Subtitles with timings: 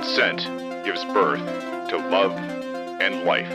[0.00, 0.46] Consent
[0.82, 1.40] gives birth
[1.90, 2.32] to love
[3.02, 3.50] and life.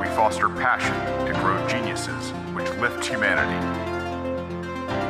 [0.00, 0.94] We foster passion
[1.26, 3.66] to grow geniuses which lift humanity.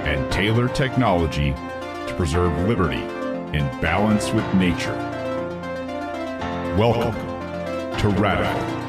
[0.08, 3.02] And tailor technology to preserve liberty
[3.54, 4.96] in balance with nature.
[6.78, 7.12] Welcome
[7.98, 8.81] to Radical.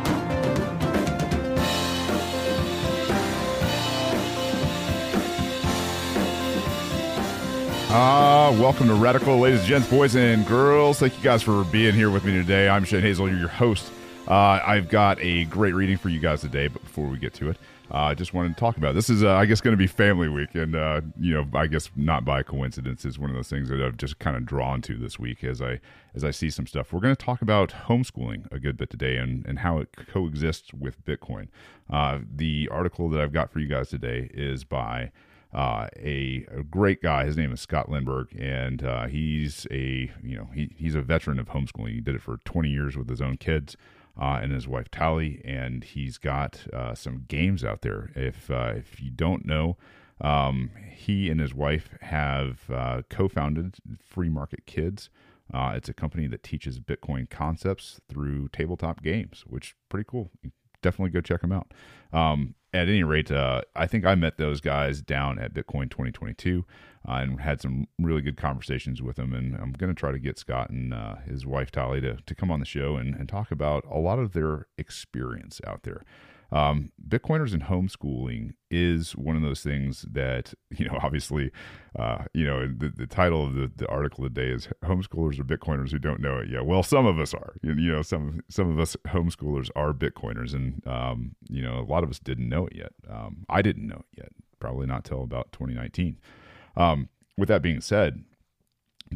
[7.95, 10.97] Ah, uh, welcome to Radical, ladies and gents, boys and girls.
[10.97, 12.67] Thank you guys for being here with me today.
[12.67, 13.91] I'm Shane Hazel, your host.
[14.27, 17.51] Uh, I've got a great reading for you guys today, but before we get to
[17.51, 17.57] it,
[17.91, 18.93] uh, I just wanted to talk about it.
[18.95, 19.11] this.
[19.11, 21.91] Is uh, I guess going to be Family Week, and uh, you know, I guess
[21.95, 24.97] not by coincidence is one of those things that I've just kind of drawn to
[24.97, 25.79] this week as I
[26.15, 26.93] as I see some stuff.
[26.93, 30.73] We're going to talk about homeschooling a good bit today and and how it coexists
[30.73, 31.49] with Bitcoin.
[31.91, 35.11] Uh, the article that I've got for you guys today is by
[35.53, 37.25] uh, a, a, great guy.
[37.25, 41.39] His name is Scott Lindberg, and uh, he's a you know he, he's a veteran
[41.39, 41.93] of homeschooling.
[41.93, 43.77] He did it for 20 years with his own kids
[44.19, 48.11] uh, and his wife Tally, and he's got uh, some games out there.
[48.15, 49.77] If uh, if you don't know,
[50.21, 55.09] um, he and his wife have uh, co-founded Free Market Kids.
[55.53, 60.31] it's a company that teaches Bitcoin concepts through tabletop games, which is pretty cool.
[60.81, 61.71] Definitely go check them out.
[62.11, 66.65] Um, at any rate, uh, I think I met those guys down at Bitcoin 2022
[67.07, 69.33] uh, and had some really good conversations with them.
[69.33, 72.35] And I'm going to try to get Scott and uh, his wife Tally to, to
[72.35, 76.03] come on the show and, and talk about a lot of their experience out there.
[76.53, 81.51] Um, Bitcoiners and homeschooling is one of those things that, you know, obviously,
[81.97, 85.91] uh, you know, the, the title of the, the article today is Homeschoolers or Bitcoiners
[85.91, 86.65] Who Don't Know It Yet.
[86.65, 87.55] Well, some of us are.
[87.63, 91.89] You, you know, some, some of us homeschoolers are Bitcoiners, and, um, you know, a
[91.89, 92.93] lot of us didn't know it yet.
[93.09, 96.19] Um, I didn't know it yet, probably not till about 2019.
[96.77, 98.23] Um, with that being said,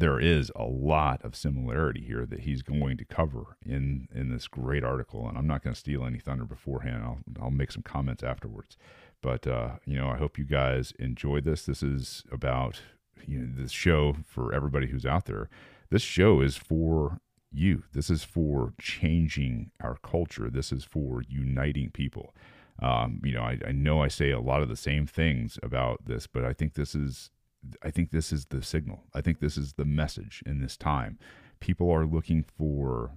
[0.00, 4.48] there is a lot of similarity here that he's going to cover in in this
[4.48, 7.02] great article and i'm not going to steal any thunder beforehand.
[7.02, 8.76] I'll i'll make some comments afterwards.
[9.22, 11.64] But uh, you know i hope you guys enjoy this.
[11.64, 12.80] This is about
[13.26, 15.48] you know this show for everybody who's out there.
[15.90, 17.84] This show is for you.
[17.92, 20.50] This is for changing our culture.
[20.50, 22.34] This is for uniting people.
[22.80, 26.04] Um, you know I, I know i say a lot of the same things about
[26.04, 27.30] this but i think this is
[27.82, 29.04] I think this is the signal.
[29.14, 31.18] I think this is the message in this time.
[31.60, 33.12] People are looking for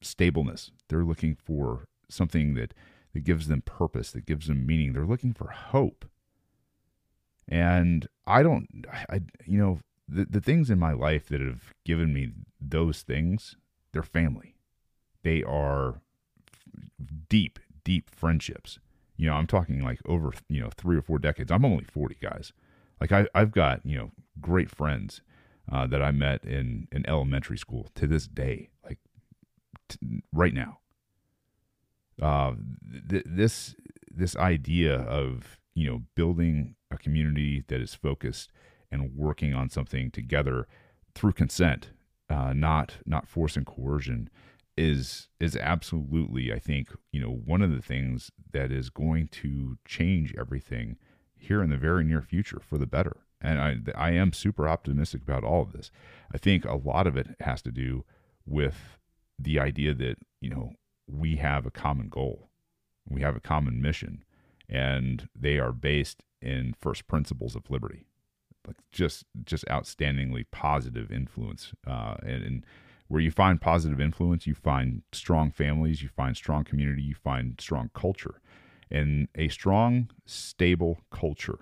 [0.00, 0.70] stableness.
[0.88, 2.74] They're looking for something that,
[3.14, 4.92] that gives them purpose, that gives them meaning.
[4.92, 6.04] They're looking for hope.
[7.48, 12.12] And I don't, I, you know, the, the things in my life that have given
[12.12, 12.30] me
[12.60, 13.56] those things,
[13.92, 14.54] they're family.
[15.22, 16.00] They are
[17.28, 18.78] deep, deep friendships.
[19.16, 21.50] You know, I'm talking like over, you know, three or four decades.
[21.50, 22.52] I'm only 40 guys.
[23.02, 25.22] Like I, I've got you know great friends
[25.70, 28.98] uh, that I met in in elementary school to this day, like
[29.88, 30.78] t- right now.
[32.22, 32.52] Uh,
[33.10, 33.74] th- this
[34.08, 38.52] this idea of you know building a community that is focused
[38.92, 40.68] and working on something together
[41.16, 41.90] through consent,
[42.30, 44.30] uh, not not force and coercion,
[44.76, 49.76] is is absolutely I think you know one of the things that is going to
[49.84, 50.98] change everything
[51.42, 53.18] here in the very near future for the better.
[53.40, 55.90] And I, I am super optimistic about all of this.
[56.32, 58.04] I think a lot of it has to do
[58.46, 58.98] with
[59.38, 60.72] the idea that, you know,
[61.06, 62.48] we have a common goal,
[63.08, 64.24] we have a common mission,
[64.68, 68.06] and they are based in first principles of liberty.
[68.66, 72.66] Like just just outstandingly positive influence, uh, and, and
[73.08, 77.60] where you find positive influence, you find strong families, you find strong community, you find
[77.60, 78.40] strong culture.
[78.92, 81.60] And a strong, stable culture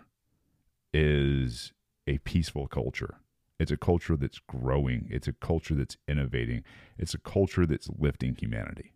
[0.93, 1.73] is
[2.09, 3.19] a peaceful culture.
[3.61, 5.07] It's a culture that's growing.
[5.11, 6.65] It's a culture that's innovating.
[6.99, 8.95] It's a culture that's lifting humanity.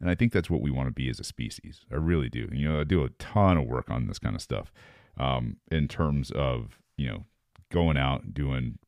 [0.00, 1.82] And I think that's what we want to be as a species.
[1.92, 2.48] I really do.
[2.50, 4.72] You know, I do a ton of work on this kind of stuff
[5.18, 7.24] um, in terms of, you know,
[7.70, 8.78] going out doing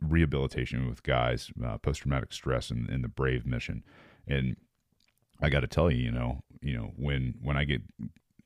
[0.00, 3.82] rehabilitation with guys, uh, post traumatic stress, and, and the Brave mission.
[4.28, 4.56] And
[5.40, 7.82] I got to tell you, you know, you know, when when I get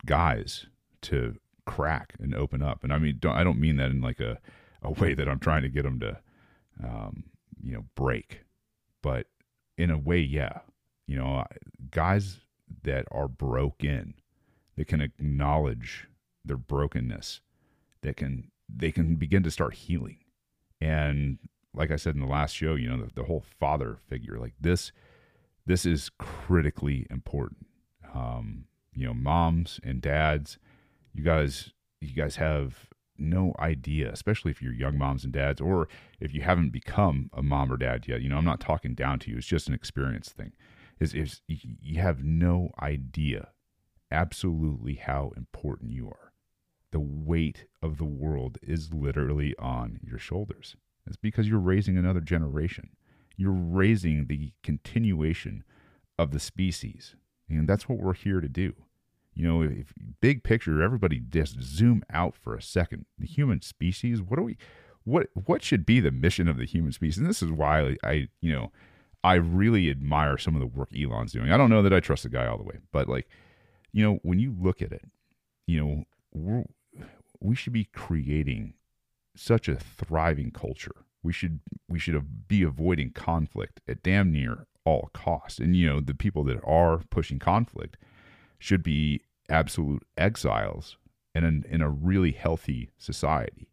[0.05, 0.67] guys
[1.03, 2.83] to crack and open up.
[2.83, 4.39] And I mean, don't, I don't mean that in like a,
[4.83, 6.19] a way that I'm trying to get them to,
[6.83, 7.25] um,
[7.63, 8.45] you know, break,
[9.03, 9.27] but
[9.79, 10.61] in a way, yeah,
[11.07, 11.45] you know,
[11.91, 12.41] guys
[12.83, 14.15] that are broken,
[14.77, 16.09] that can acknowledge
[16.45, 17.41] their brokenness,
[18.03, 20.19] that can, they can begin to start healing.
[20.81, 21.39] And
[21.75, 24.55] like I said in the last show, you know, the, the whole father figure, like
[24.61, 24.93] this,
[25.65, 27.67] this is critically important.
[28.13, 30.59] Um, you know, moms and dads,
[31.13, 35.89] you guys, you guys have no idea, especially if you're young moms and dads, or
[36.21, 38.23] if you haven't become a mom or dad yet.
[38.23, 39.39] You know, I'm not talking down to you.
[39.39, 40.53] It's just an experience thing.
[41.01, 43.49] Is is you have no idea,
[44.11, 46.33] absolutely how important you are.
[46.91, 50.77] The weight of the world is literally on your shoulders.
[51.07, 52.91] It's because you're raising another generation.
[53.37, 55.65] You're raising the continuation
[56.19, 57.17] of the species,
[57.49, 58.75] and that's what we're here to do
[59.35, 63.07] you know, if big picture, everybody just zoom out for a second.
[63.19, 64.57] The human species, what do we
[65.05, 67.19] what what should be the mission of the human species?
[67.19, 68.73] And this is why I, you know,
[69.25, 71.51] I really admire some of the work Elon's doing.
[71.51, 73.29] I don't know that I trust the guy all the way, but like,
[73.93, 75.05] you know, when you look at it,
[75.67, 76.05] you
[76.35, 76.65] know,
[77.41, 78.75] we should be creating
[79.35, 81.07] such a thriving culture.
[81.23, 85.59] We should we should be avoiding conflict at damn near all costs.
[85.59, 87.97] And you know, the people that are pushing conflict
[88.59, 90.97] should be absolute exiles
[91.35, 93.69] in, an, in a really healthy society,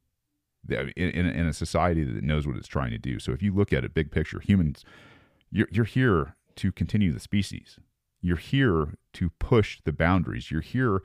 [0.68, 3.20] in, in, in a society that knows what it's trying to do.
[3.20, 4.84] So if you look at it big picture, humans,
[5.52, 7.80] you're, you're here to continue the species.
[8.22, 10.52] You're here to push the boundaries.
[10.52, 11.02] You're here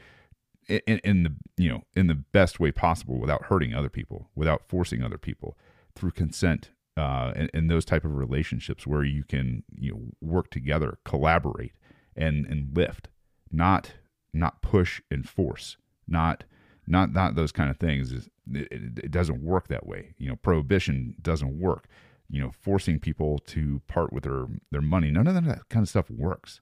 [0.69, 4.63] in, in, the you know in the best way possible without hurting other people, without
[4.67, 5.57] forcing other people
[5.95, 10.51] through consent uh, and, and, those type of relationships where you can you know work
[10.51, 11.73] together, collaborate,
[12.17, 13.09] and and lift
[13.51, 13.93] not
[14.33, 15.77] not push and force,
[16.07, 16.45] not
[16.87, 18.13] not not those kind of things.
[18.13, 20.15] It, it, it doesn't work that way.
[20.19, 21.87] You know, prohibition doesn't work.
[22.29, 25.11] You know, forcing people to part with their their money.
[25.11, 26.61] None of that kind of stuff works.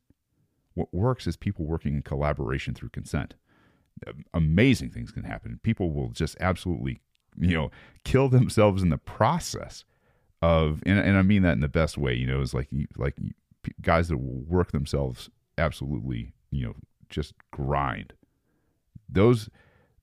[0.75, 3.35] What works is people working in collaboration through consent.
[4.33, 5.61] Amazing things can happen.
[5.63, 7.01] People will just absolutely,
[7.39, 7.71] you know,
[8.05, 9.85] kill themselves in the process
[10.43, 12.15] of, and, and I mean that in the best way.
[12.15, 13.17] You know, is like like
[13.81, 16.75] guys that work themselves absolutely you know
[17.09, 18.13] just grind
[19.09, 19.49] those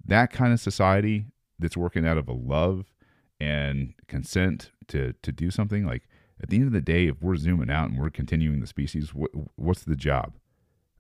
[0.06, 1.26] that kind of society
[1.58, 2.94] that's working out of a love
[3.40, 6.08] and consent to to do something like
[6.42, 9.14] at the end of the day if we're zooming out and we're continuing the species
[9.14, 10.34] what, what's the job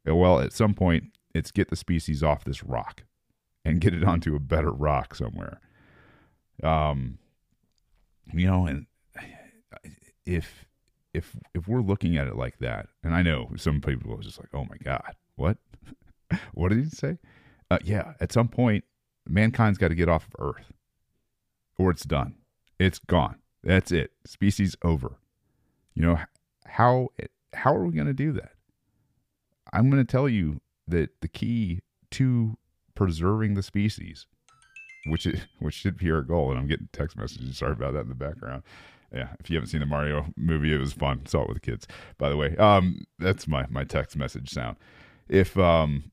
[0.05, 3.03] well at some point it's get the species off this rock
[3.63, 5.61] and get it onto a better rock somewhere
[6.63, 7.19] um
[8.33, 8.87] you know and
[10.25, 10.65] if
[11.13, 14.39] if if we're looking at it like that and i know some people are just
[14.39, 15.57] like oh my god what?
[16.53, 17.17] what did he say?
[17.71, 18.83] Uh, yeah, at some point,
[19.27, 20.73] mankind's got to get off of Earth,
[21.77, 22.35] or it's done.
[22.77, 23.37] It's gone.
[23.63, 24.11] That's it.
[24.25, 25.17] Species over.
[25.93, 26.19] You know
[26.65, 27.09] how
[27.53, 28.51] how are we going to do that?
[29.71, 31.81] I'm going to tell you that the key
[32.11, 32.57] to
[32.95, 34.27] preserving the species,
[35.05, 37.57] which is, which should be our goal, and I'm getting text messages.
[37.57, 38.63] Sorry about that in the background.
[39.13, 41.25] Yeah, if you haven't seen the Mario movie, it was fun.
[41.25, 42.55] Saw it with the kids, by the way.
[42.57, 44.77] Um, that's my my text message sound.
[45.27, 46.11] If um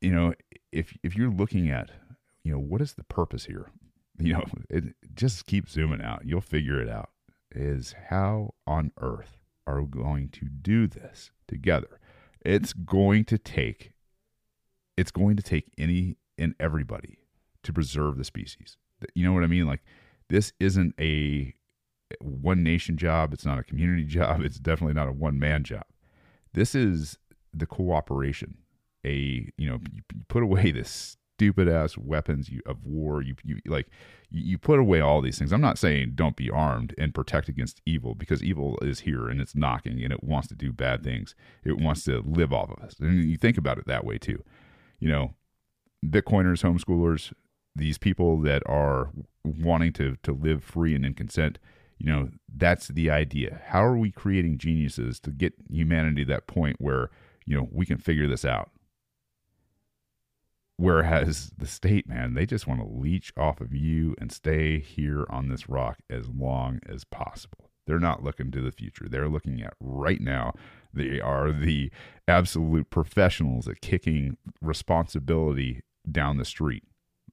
[0.00, 0.34] you know
[0.70, 1.90] if if you're looking at
[2.44, 3.70] you know what is the purpose here?
[4.18, 6.26] You know it just keep zooming out.
[6.26, 7.10] You'll figure it out.
[7.50, 11.98] Is how on earth are we going to do this together?
[12.44, 13.94] It's going to take
[14.96, 17.18] it's going to take any and everybody
[17.62, 18.76] to preserve the species.
[19.14, 19.66] You know what i mean?
[19.66, 19.82] Like
[20.28, 21.54] this isn't a
[22.20, 25.84] one nation job it's not a community job it's definitely not a one man job
[26.54, 27.18] this is
[27.52, 28.56] the cooperation.
[29.04, 33.22] A you know you, you put away this stupid ass weapons you, of war.
[33.22, 33.88] You you like
[34.30, 35.52] you, you put away all these things.
[35.52, 39.40] I'm not saying don't be armed and protect against evil because evil is here and
[39.40, 41.34] it's knocking and it wants to do bad things.
[41.64, 42.94] It wants to live off of us.
[43.00, 44.42] And you think about it that way too.
[45.00, 45.34] You know,
[46.06, 47.32] Bitcoiners, homeschoolers,
[47.74, 49.10] these people that are
[49.44, 51.58] wanting to to live free and in consent
[52.02, 56.46] you know that's the idea how are we creating geniuses to get humanity to that
[56.46, 57.10] point where
[57.46, 58.70] you know, we can figure this out.
[60.76, 65.26] Whereas the state, man, they just want to leech off of you and stay here
[65.30, 67.70] on this rock as long as possible.
[67.86, 69.08] They're not looking to the future.
[69.08, 70.54] They're looking at right now.
[70.94, 71.90] They are the
[72.28, 76.84] absolute professionals at kicking responsibility down the street.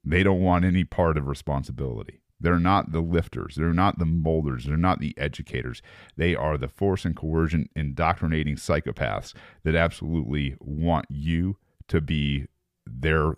[0.03, 2.21] They don't want any part of responsibility.
[2.39, 3.55] They're not the lifters.
[3.55, 4.65] They're not the molders.
[4.65, 5.81] They're not the educators.
[6.15, 11.57] They are the force and coercion indoctrinating psychopaths that absolutely want you
[11.89, 12.47] to be
[12.85, 13.35] their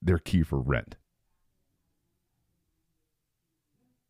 [0.00, 0.96] their key for rent.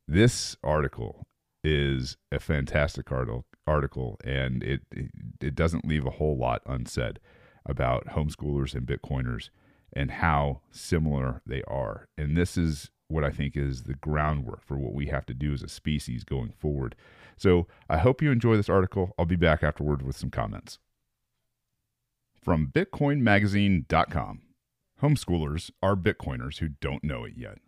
[0.07, 1.27] This article
[1.65, 5.11] is a fantastic article, article and it, it
[5.41, 7.19] it doesn't leave a whole lot unsaid
[7.65, 9.51] about homeschoolers and Bitcoiners
[9.93, 12.09] and how similar they are.
[12.17, 15.53] And this is what I think is the groundwork for what we have to do
[15.53, 16.97] as a species going forward.
[17.37, 19.15] So I hope you enjoy this article.
[19.19, 20.79] I'll be back afterward with some comments.
[22.43, 24.43] From BitcoinMagazine.com
[25.03, 27.59] Homeschoolers are Bitcoiners who don't know it yet.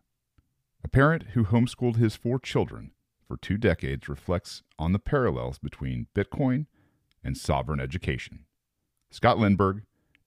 [0.83, 2.93] A parent who homeschooled his four children
[3.27, 6.67] for two decades reflects on the parallels between Bitcoin
[7.23, 8.47] and sovereign education.
[9.11, 9.83] Scott Lindberg,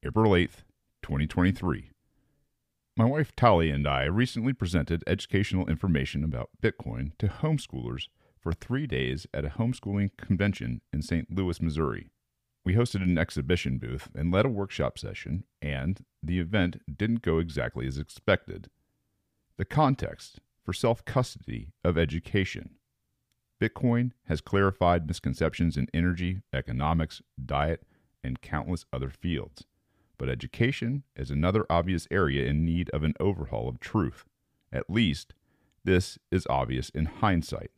[0.05, 0.63] April 8th,
[1.01, 1.90] 2023.
[3.01, 8.85] My wife Tali and I recently presented educational information about Bitcoin to homeschoolers for three
[8.85, 11.35] days at a homeschooling convention in St.
[11.35, 12.11] Louis, Missouri.
[12.63, 17.39] We hosted an exhibition booth and led a workshop session, and the event didn't go
[17.39, 18.69] exactly as expected.
[19.57, 22.75] The context for self custody of education.
[23.59, 27.81] Bitcoin has clarified misconceptions in energy, economics, diet,
[28.23, 29.65] and countless other fields.
[30.21, 34.25] But education is another obvious area in need of an overhaul of truth.
[34.71, 35.33] At least,
[35.83, 37.71] this is obvious in hindsight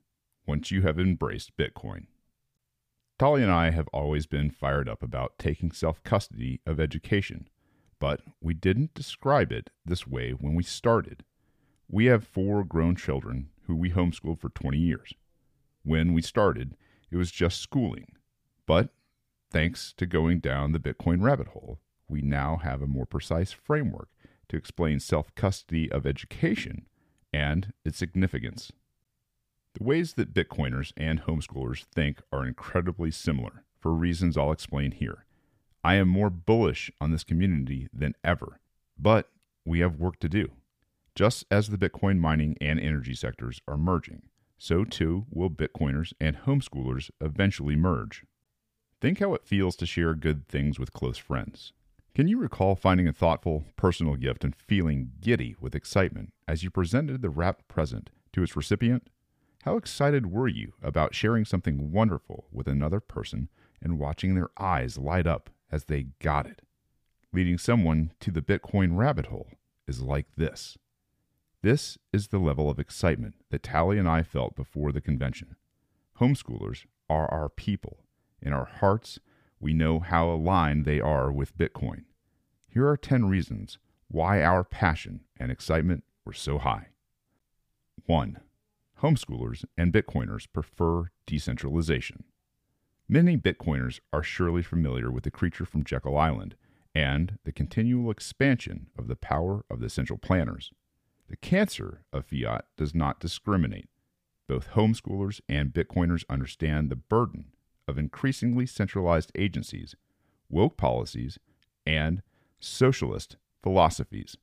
[0.46, 2.08] once you have embraced Bitcoin.
[3.18, 7.48] Tali and I have always been fired up about taking self custody of education,
[7.98, 11.24] but we didn't describe it this way when we started.
[11.88, 15.14] We have four grown children who we homeschooled for 20 years.
[15.84, 16.76] When we started,
[17.10, 18.18] it was just schooling.
[18.66, 18.90] But
[19.50, 21.80] thanks to going down the Bitcoin rabbit hole,
[22.14, 24.08] we now have a more precise framework
[24.48, 26.86] to explain self custody of education
[27.34, 28.72] and its significance.
[29.74, 35.26] The ways that Bitcoiners and homeschoolers think are incredibly similar for reasons I'll explain here.
[35.84, 38.60] I am more bullish on this community than ever,
[38.96, 39.32] but
[39.66, 40.52] we have work to do.
[41.16, 44.22] Just as the Bitcoin mining and energy sectors are merging,
[44.60, 48.24] so too will Bitcoiners and homeschoolers eventually merge.
[49.02, 51.74] Think how it feels to share good things with close friends.
[52.16, 56.70] Can you recall finding a thoughtful, personal gift and feeling giddy with excitement as you
[56.70, 59.08] presented the wrapped present to its recipient?
[59.64, 63.50] How excited were you about sharing something wonderful with another person
[63.82, 66.62] and watching their eyes light up as they got it?
[67.32, 69.50] Leading someone to the Bitcoin rabbit hole
[69.88, 70.78] is like this.
[71.64, 75.56] This is the level of excitement that Tally and I felt before the convention.
[76.20, 78.02] Homeschoolers are our people.
[78.40, 79.20] In our hearts,
[79.64, 82.04] we know how aligned they are with Bitcoin.
[82.68, 83.80] Here are 10 reasons
[84.10, 86.88] why our passion and excitement were so high.
[88.06, 88.42] 1.
[89.02, 92.26] Homeschoolers and Bitcoiners prefer decentralization.
[93.08, 96.56] Many Bitcoiners are surely familiar with the creature from Jekyll Island
[96.94, 100.72] and the continual expansion of the power of the central planners.
[101.30, 103.88] The cancer of fiat does not discriminate.
[104.48, 107.54] Both homeschoolers and Bitcoiners understand the burden
[107.88, 109.96] of increasingly centralized agencies,
[110.50, 111.38] woke policies,
[111.86, 112.22] and
[112.60, 114.38] socialist philosophies.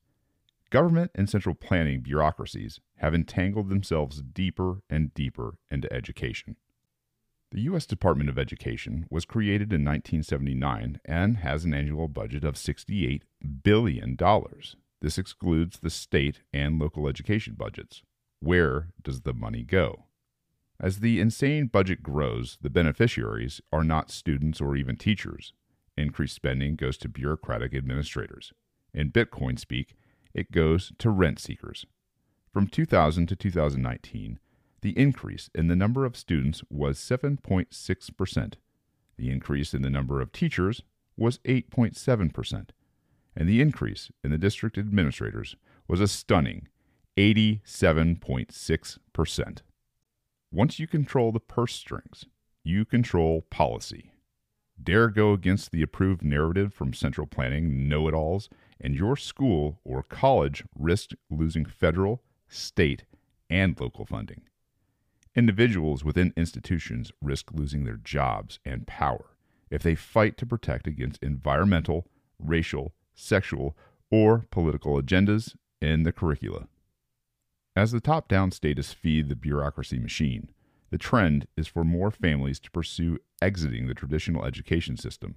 [0.69, 6.55] Government and central planning bureaucracies have entangled themselves deeper and deeper into education.
[7.51, 7.85] The U.S.
[7.85, 13.23] Department of Education was created in 1979 and has an annual budget of $68
[13.63, 14.17] billion.
[15.01, 18.03] This excludes the state and local education budgets.
[18.39, 20.05] Where does the money go?
[20.81, 25.53] As the insane budget grows, the beneficiaries are not students or even teachers.
[25.95, 28.51] Increased spending goes to bureaucratic administrators.
[28.93, 29.95] In Bitcoin speak,
[30.33, 31.85] it goes to rent seekers.
[32.51, 34.39] From 2000 to 2019,
[34.81, 38.53] the increase in the number of students was 7.6%.
[39.17, 40.81] The increase in the number of teachers
[41.15, 42.69] was 8.7%
[43.35, 45.55] and the increase in the district administrators
[45.87, 46.67] was a stunning
[47.17, 49.57] 87.6%.
[50.53, 52.25] Once you control the purse strings,
[52.61, 54.11] you control policy.
[54.83, 59.79] Dare go against the approved narrative from central planning know it alls, and your school
[59.85, 63.05] or college risks losing federal, state,
[63.49, 64.41] and local funding.
[65.35, 69.37] Individuals within institutions risk losing their jobs and power
[69.69, 72.05] if they fight to protect against environmental,
[72.37, 73.77] racial, sexual,
[74.09, 76.67] or political agendas in the curricula.
[77.75, 80.49] As the top down status feed the bureaucracy machine,
[80.89, 85.35] the trend is for more families to pursue exiting the traditional education system.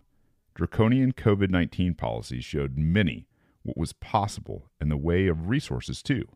[0.54, 3.28] Draconian COVID 19 policies showed many
[3.62, 6.26] what was possible in the way of resources, too,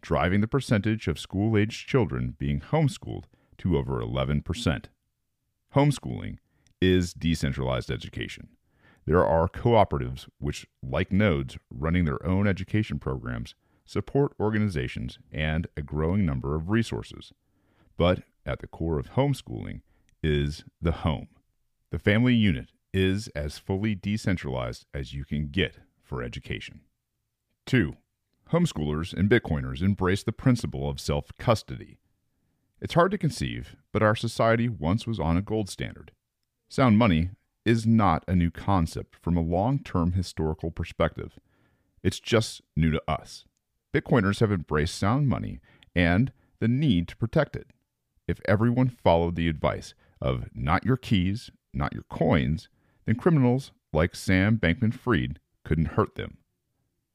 [0.00, 3.24] driving the percentage of school aged children being homeschooled
[3.58, 4.84] to over 11%.
[5.74, 6.38] Homeschooling
[6.80, 8.48] is decentralized education.
[9.06, 13.56] There are cooperatives which, like nodes, running their own education programs,
[13.88, 17.32] support organizations, and a growing number of resources.
[17.96, 19.80] But at the core of homeschooling
[20.22, 21.28] is the home.
[21.90, 26.80] The family unit is as fully decentralized as you can get for education.
[27.66, 27.94] 2.
[28.52, 31.98] Homeschoolers and Bitcoiners embrace the principle of self custody.
[32.80, 36.12] It's hard to conceive, but our society once was on a gold standard.
[36.68, 37.30] Sound money
[37.64, 41.38] is not a new concept from a long term historical perspective.
[42.02, 43.44] It's just new to us.
[43.94, 45.60] Bitcoiners have embraced sound money
[45.94, 47.68] and the need to protect it.
[48.26, 52.68] If everyone followed the advice of not your keys, not your coins,
[53.06, 56.38] then criminals like Sam Bankman Fried couldn't hurt them.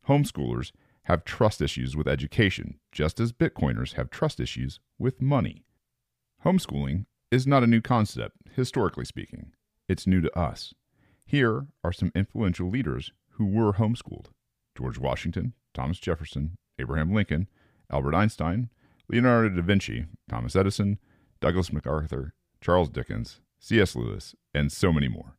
[0.08, 0.72] Homeschoolers
[1.04, 5.64] have trust issues with education, just as Bitcoiners have trust issues with money.
[6.44, 9.52] Homeschooling is not a new concept, historically speaking.
[9.88, 10.74] It's new to us.
[11.26, 14.28] Here are some influential leaders who were homeschooled
[14.78, 17.48] George Washington, Thomas Jefferson, Abraham Lincoln,
[17.90, 18.70] Albert Einstein,
[19.10, 21.00] Leonardo da Vinci, Thomas Edison,
[21.40, 23.96] Douglas MacArthur, Charles Dickens, C.S.
[23.96, 25.38] Lewis, and so many more.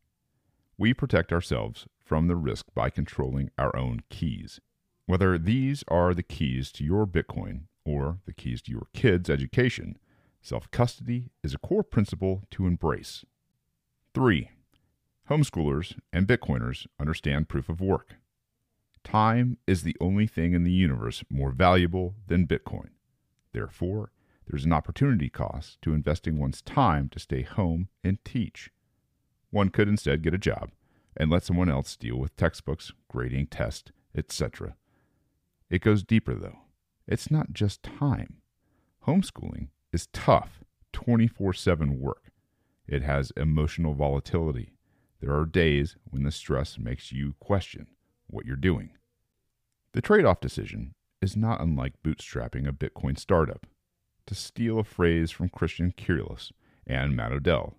[0.79, 4.61] We protect ourselves from the risk by controlling our own keys.
[5.07, 9.99] Whether these are the keys to your Bitcoin or the keys to your kids' education,
[10.41, 13.25] self custody is a core principle to embrace.
[14.15, 14.51] 3.
[15.29, 18.17] Homeschoolers and Bitcoiners understand proof of work.
[19.05, 22.89] Time is the only thing in the universe more valuable than Bitcoin.
[23.53, 24.11] Therefore,
[24.47, 28.71] there's an opportunity cost to investing one's time to stay home and teach.
[29.51, 30.71] One could instead get a job
[31.17, 34.75] and let someone else deal with textbooks, grading tests, etc.
[35.71, 36.59] It goes deeper, though.
[37.07, 38.39] It's not just time.
[39.07, 42.33] Homeschooling is tough, 24 7 work.
[42.89, 44.73] It has emotional volatility.
[45.21, 47.87] There are days when the stress makes you question
[48.29, 48.91] what you're doing.
[49.93, 53.67] The trade off decision is not unlike bootstrapping a Bitcoin startup.
[54.27, 56.51] To steal a phrase from Christian Keroles
[56.87, 57.77] and Matt Odell,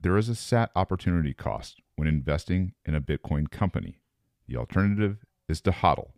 [0.00, 4.00] there is a SAT opportunity cost when investing in a Bitcoin company.
[4.46, 6.12] The alternative is to hodl.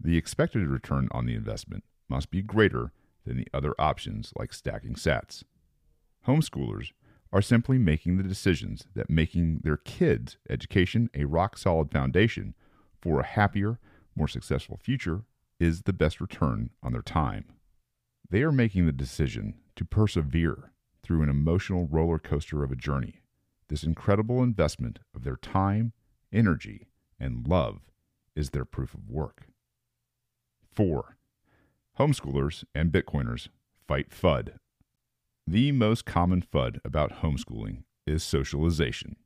[0.00, 2.92] The expected return on the investment must be greater
[3.24, 5.42] than the other options like stacking sats.
[6.26, 6.92] Homeschoolers
[7.32, 12.54] are simply making the decisions that making their kids' education a rock solid foundation
[13.00, 13.78] for a happier,
[14.16, 15.22] more successful future
[15.60, 17.44] is the best return on their time.
[18.30, 23.22] They are making the decision to persevere through an emotional roller coaster of a journey.
[23.68, 25.92] This incredible investment of their time,
[26.32, 26.88] energy,
[27.20, 27.80] and love
[28.34, 29.48] is their proof of work.
[30.72, 31.16] 4.
[31.98, 33.48] Homeschoolers and Bitcoiners
[33.86, 34.54] fight FUD.
[35.50, 39.16] The most common FUD about homeschooling is socialization.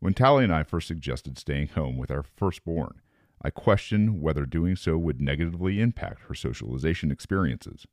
[0.00, 3.00] When Tally and I first suggested staying home with our firstborn,
[3.40, 7.86] I questioned whether doing so would negatively impact her socialization experiences.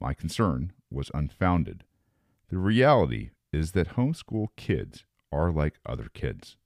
[0.00, 1.84] My concern was unfounded.
[2.48, 6.56] The reality is that homeschool kids are like other kids.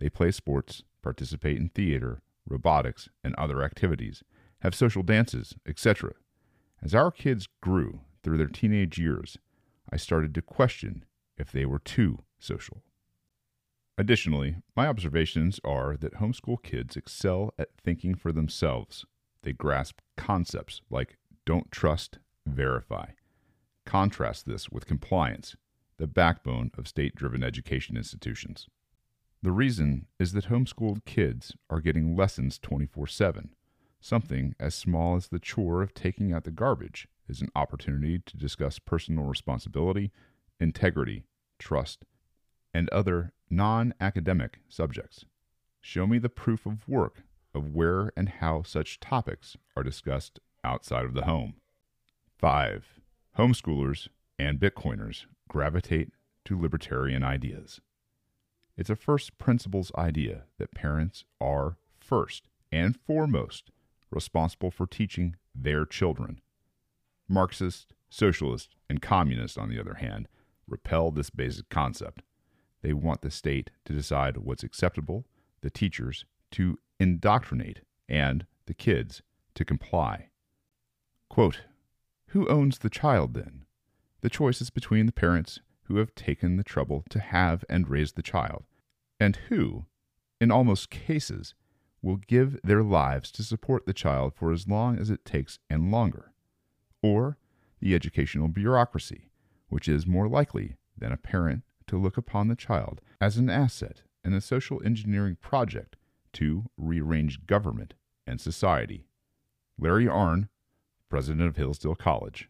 [0.00, 4.24] They play sports, participate in theater, robotics, and other activities,
[4.62, 6.14] have social dances, etc.
[6.82, 9.38] As our kids grew through their teenage years,
[9.92, 11.04] I started to question
[11.36, 12.82] if they were too social.
[13.98, 19.04] Additionally, my observations are that homeschool kids excel at thinking for themselves.
[19.42, 23.10] They grasp concepts like don't trust, verify.
[23.84, 25.56] Contrast this with compliance,
[25.96, 28.68] the backbone of state driven education institutions.
[29.42, 33.50] The reason is that homeschooled kids are getting lessons 24 7.
[34.00, 38.36] Something as small as the chore of taking out the garbage is an opportunity to
[38.36, 40.10] discuss personal responsibility,
[40.58, 41.24] integrity,
[41.58, 42.04] trust,
[42.72, 45.26] and other non academic subjects.
[45.82, 51.04] Show me the proof of work of where and how such topics are discussed outside
[51.04, 51.54] of the home.
[52.38, 53.00] 5.
[53.38, 54.08] Homeschoolers
[54.38, 56.10] and Bitcoiners gravitate
[56.44, 57.80] to libertarian ideas.
[58.76, 63.70] It's a first principles idea that parents are first and foremost
[64.10, 66.40] responsible for teaching their children.
[67.28, 70.28] Marxists, socialists, and communists, on the other hand,
[70.66, 72.22] repel this basic concept.
[72.82, 75.26] They want the state to decide what's acceptable,
[75.60, 79.22] the teachers to indoctrinate, and the kids
[79.54, 80.28] to comply.
[81.28, 81.62] Quote,
[82.28, 83.66] Who owns the child then?
[84.22, 88.12] The choice is between the parents who have taken the trouble to have and raise
[88.12, 88.64] the child,
[89.18, 89.86] and who,
[90.40, 91.54] in almost cases,
[92.02, 95.90] will give their lives to support the child for as long as it takes and
[95.90, 96.32] longer,
[97.02, 97.36] or
[97.80, 99.30] the educational bureaucracy,
[99.68, 104.02] which is more likely than a parent to look upon the child as an asset
[104.24, 105.96] in a social engineering project
[106.32, 107.94] to rearrange government
[108.26, 109.06] and society.
[109.78, 110.48] Larry Arnn,
[111.08, 112.48] president of Hillsdale College.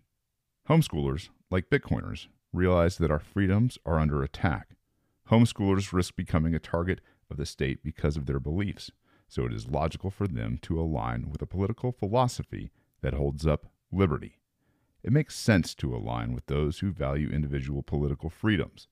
[0.69, 4.71] Homeschoolers, like Bitcoiners, realize that our freedoms are under attack.
[5.31, 8.91] Homeschoolers risk becoming a target of the state because of their beliefs,
[9.31, 13.67] so it is logical for them to align with a political philosophy that holds up
[13.93, 14.41] liberty.
[15.05, 18.89] It makes sense to align with those who value individual political freedoms.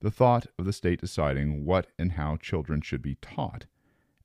[0.00, 3.64] The thought of the state deciding what and how children should be taught,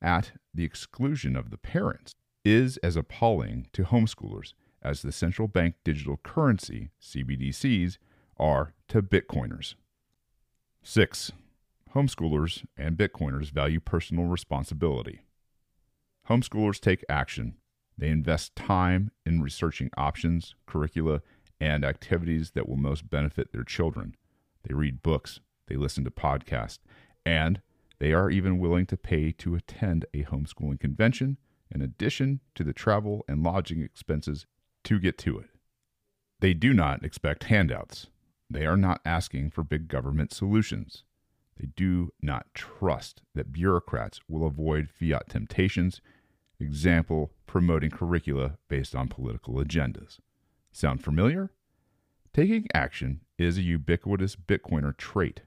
[0.02, 5.76] at the exclusion of the parents, is as appalling to homeschoolers as the central bank
[5.84, 7.98] digital currency, CBDCs,
[8.38, 9.76] are to Bitcoiners.
[10.84, 11.32] 6.
[11.96, 15.25] Homeschoolers and Bitcoiners value personal responsibility.
[16.30, 17.56] Homeschoolers take action.
[17.98, 21.22] They invest time in researching options, curricula,
[21.60, 24.16] and activities that will most benefit their children.
[24.68, 26.80] They read books, they listen to podcasts,
[27.26, 27.62] and
[28.00, 31.38] they are even willing to pay to attend a homeschooling convention
[31.74, 34.46] in addition to the travel and lodging expenses
[34.84, 35.50] to get to it.
[36.40, 38.08] They do not expect handouts.
[38.50, 41.04] They are not asking for big government solutions.
[41.58, 46.02] They do not trust that bureaucrats will avoid fiat temptations,
[46.66, 50.20] example, promoting curricula based on political agendas.
[50.72, 51.52] Sound familiar?
[52.34, 55.42] Taking action is a ubiquitous Bitcoiner trait.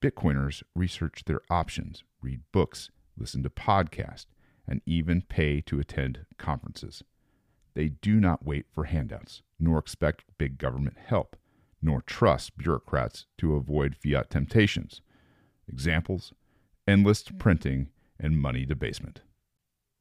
[0.00, 4.26] Bitcoiners research their options, read books, listen to podcasts,
[4.66, 7.02] and even pay to attend conferences.
[7.74, 11.36] They do not wait for handouts, nor expect big government help,
[11.82, 15.00] nor trust bureaucrats to avoid fiat temptations.
[15.66, 16.32] Examples
[16.86, 19.22] endless printing and money debasement.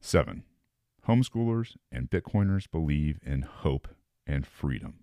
[0.02, 0.43] 7.
[1.07, 3.88] Homeschoolers and Bitcoiners believe in hope
[4.27, 4.99] and freedom.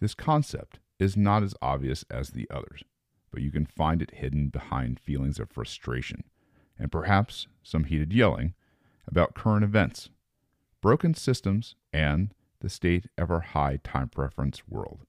[0.00, 2.82] This concept is not as obvious as the others,
[3.30, 6.24] but you can find it hidden behind feelings of frustration
[6.78, 8.54] and perhaps some heated yelling
[9.06, 10.08] about current events,
[10.80, 15.00] broken systems, and the state of our high time preference world.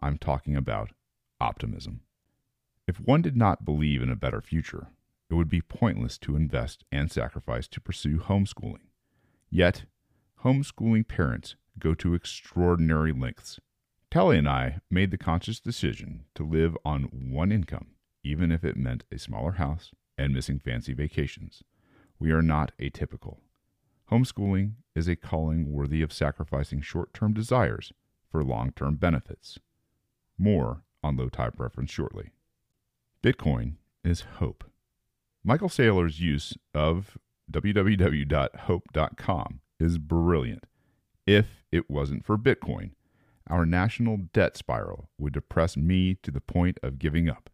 [0.00, 0.90] I'm talking about
[1.40, 2.00] optimism.
[2.86, 4.88] If one did not believe in a better future,
[5.30, 8.88] it would be pointless to invest and sacrifice to pursue homeschooling.
[9.54, 9.84] Yet,
[10.42, 13.60] homeschooling parents go to extraordinary lengths.
[14.10, 17.88] Telly and I made the conscious decision to live on one income,
[18.24, 21.62] even if it meant a smaller house and missing fancy vacations.
[22.18, 23.40] We are not atypical.
[24.10, 27.92] Homeschooling is a calling worthy of sacrificing short term desires
[28.30, 29.58] for long term benefits.
[30.38, 32.30] More on low time preference shortly.
[33.22, 34.64] Bitcoin is hope.
[35.44, 37.18] Michael Saylor's use of
[37.52, 40.66] www.hope.com is brilliant.
[41.26, 42.92] If it wasn't for Bitcoin,
[43.48, 47.50] our national debt spiral would depress me to the point of giving up.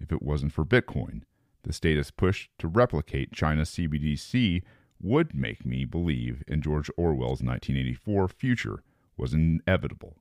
[0.00, 1.22] If it wasn't for Bitcoin,
[1.62, 4.62] the status push to replicate China's CBDC
[5.00, 8.82] would make me believe in George Orwell's 1984 future
[9.16, 10.16] was inevitable.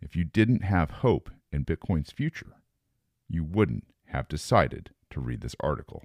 [0.00, 2.56] If you didn't have hope in Bitcoin's future,
[3.28, 6.04] you wouldn't have decided to read this article.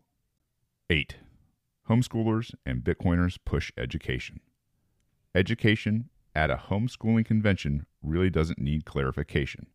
[0.90, 1.16] 8.
[1.90, 4.40] Homeschoolers and Bitcoiners push education.
[5.36, 9.68] Education at a homeschooling convention really doesn't need clarification.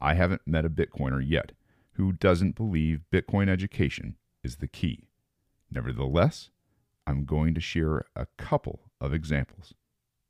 [0.00, 1.52] I haven't met a Bitcoiner yet
[1.94, 5.08] who doesn't believe Bitcoin education is the key.
[5.70, 6.48] Nevertheless,
[7.06, 9.74] I'm going to share a couple of examples.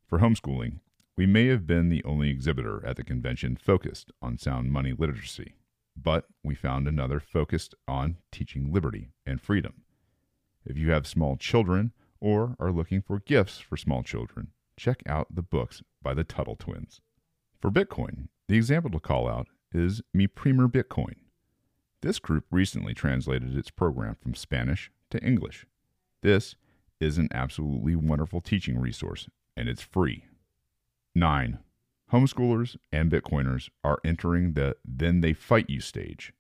[0.09, 0.81] For homeschooling,
[1.17, 5.55] we may have been the only exhibitor at the convention focused on sound money literacy,
[5.97, 9.83] but we found another focused on teaching liberty and freedom.
[10.65, 15.35] If you have small children or are looking for gifts for small children, check out
[15.35, 17.01] the books by the Tuttle twins.
[17.61, 21.17] For Bitcoin, the example to call out is Mi Primer Bitcoin.
[22.03, 25.67] This group recently translated its program from Spanish to English.
[26.23, 26.57] This
[26.99, 30.25] is an absolutely wonderful teaching resource, and it's free.
[31.15, 31.59] 9.
[32.13, 36.33] Homeschoolers and Bitcoiners are entering the then they fight you stage.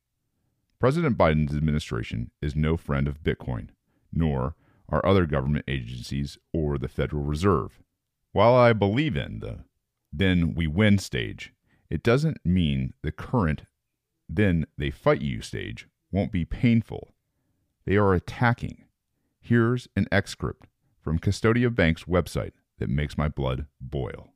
[0.78, 3.68] President Biden's administration is no friend of Bitcoin,
[4.12, 4.54] nor
[4.88, 7.80] are other government agencies or the Federal Reserve.
[8.32, 9.64] While I believe in the
[10.12, 11.52] then we win stage,
[11.88, 13.62] it doesn't mean the current
[14.32, 17.08] then they fight you stage won't be painful.
[17.84, 18.84] They are attacking.
[19.40, 20.68] Here's an excerpt
[21.00, 24.28] from Custodia Bank's website that makes my blood boil.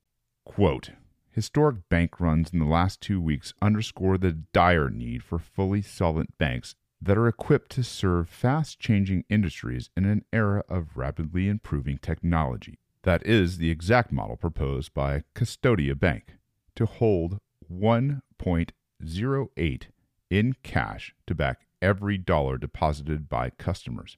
[0.44, 0.90] Quote
[1.30, 6.38] Historic bank runs in the last two weeks underscore the dire need for fully solvent
[6.38, 11.98] banks that are equipped to serve fast changing industries in an era of rapidly improving
[11.98, 12.78] technology.
[13.02, 16.36] That is the exact model proposed by Custodia Bank
[16.76, 19.82] to hold 1.08
[20.30, 24.16] in cash to back every dollar deposited by customers.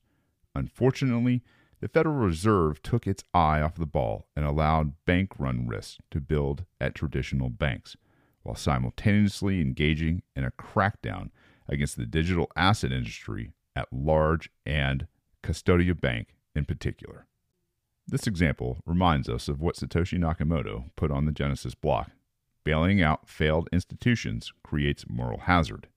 [0.55, 1.43] Unfortunately,
[1.81, 6.21] the Federal Reserve took its eye off the ball and allowed bank run risks to
[6.21, 7.97] build at traditional banks,
[8.43, 11.31] while simultaneously engaging in a crackdown
[11.69, 15.07] against the digital asset industry at large and
[15.43, 17.27] Custodia Bank in particular.
[18.07, 22.11] This example reminds us of what Satoshi Nakamoto put on the Genesis block.
[22.65, 25.89] Bailing out failed institutions creates moral hazard.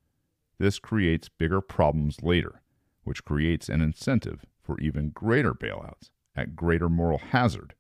[0.60, 2.62] This creates bigger problems later,
[3.04, 7.76] which creates an incentive for even greater bailouts at greater moral hazard.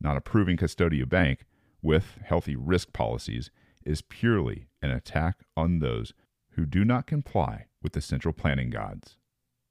[0.00, 1.44] Not approving Custodia Bank
[1.82, 3.50] with healthy risk policies
[3.84, 6.12] is purely an attack on those
[6.58, 9.16] who do not comply with the central planning gods.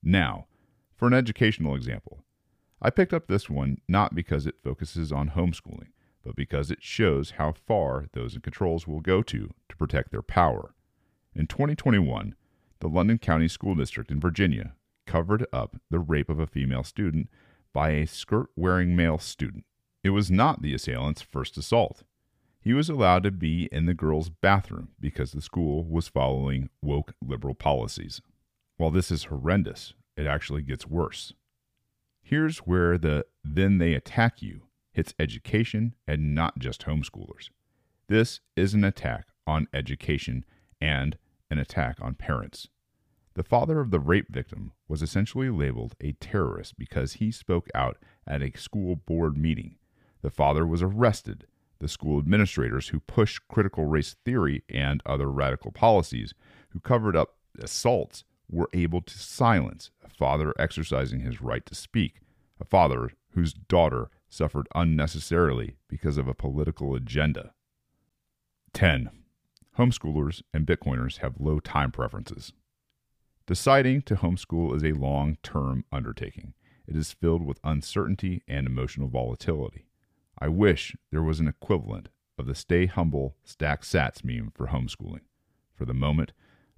[0.02, 0.48] Now,
[0.96, 2.24] for an educational example,
[2.82, 5.90] I picked up this one not because it focuses on homeschooling,
[6.24, 10.22] but because it shows how far those in controls will go to to protect their
[10.22, 10.76] power.
[11.36, 12.36] In 2021,
[12.80, 14.74] the Loudoun County School District in Virginia
[15.06, 17.28] covered up the rape of a female student
[17.74, 19.66] by a skirt wearing male student.
[20.06, 22.04] It was not the assailant's first assault.
[22.60, 27.14] He was allowed to be in the girl's bathroom because the school was following woke
[27.22, 28.22] liberal policies.
[28.78, 31.34] While this is horrendous, it actually gets worse.
[32.22, 37.50] Here's where the then they attack you hits education and not just homeschoolers.
[38.10, 40.44] This is an attack on education
[40.82, 41.18] and
[41.50, 42.68] an attack on parents.
[43.36, 47.98] The father of the rape victim was essentially labeled a terrorist because he spoke out
[48.26, 49.76] at a school board meeting.
[50.24, 51.46] The father was arrested.
[51.80, 56.34] The school administrators who pushed critical race theory and other radical policies,
[56.70, 62.22] who covered up assaults, were able to silence a father exercising his right to speak,
[62.60, 67.54] a father whose daughter suffered unnecessarily because of a political agenda.
[68.74, 69.10] 10.
[69.78, 72.54] Homeschoolers and Bitcoiners have low time preferences.
[73.46, 76.54] Deciding to homeschool is a long term undertaking.
[76.88, 79.86] It is filled with uncertainty and emotional volatility.
[80.40, 85.22] I wish there was an equivalent of the stay humble, stack sats meme for homeschooling.
[85.74, 86.34] For the moment,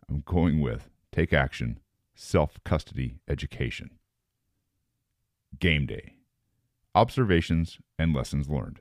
[0.10, 1.80] I'm going with take action,
[2.15, 3.91] self custody education.
[5.60, 6.13] Game day
[6.95, 8.80] observations and lessons learned.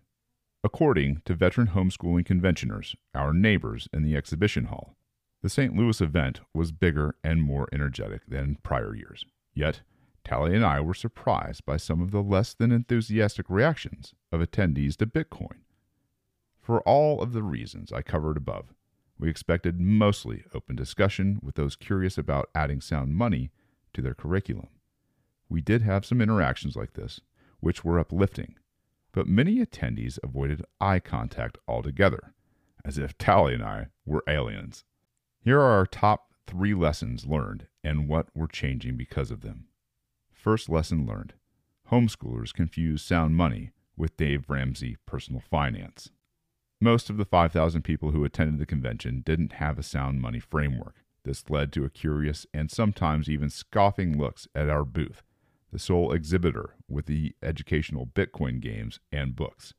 [0.65, 4.97] According to veteran homeschooling conventioners, our neighbors in the exhibition hall,
[5.43, 5.77] the St.
[5.77, 9.25] Louis event was bigger and more energetic than prior years.
[9.55, 9.83] Yet,
[10.29, 14.95] Tally and I were surprised by some of the less than enthusiastic reactions of attendees
[14.97, 15.61] to Bitcoin.
[16.61, 18.75] For all of the reasons I covered above,
[19.19, 23.53] we expected mostly open discussion with those curious about adding sound money
[23.95, 24.69] to their curriculum.
[25.49, 27.23] We did have some interactions like this,
[27.61, 28.57] which were uplifting,
[29.13, 32.35] but many attendees avoided eye contact altogether,
[32.85, 34.85] as if Tally and I were aliens.
[35.41, 39.68] Here are our top three lessons learned and what we're changing because of them.
[40.49, 41.35] First lesson learned
[41.91, 46.11] homeschoolers confuse sound money with Dave Ramsey personal finance.
[46.81, 51.05] Most of the 5,000 people who attended the convention didn't have a sound money framework.
[51.23, 55.23] This led to a curious and sometimes even scoffing looks at our booth
[55.71, 59.75] the sole exhibitor with the educational Bitcoin games and books.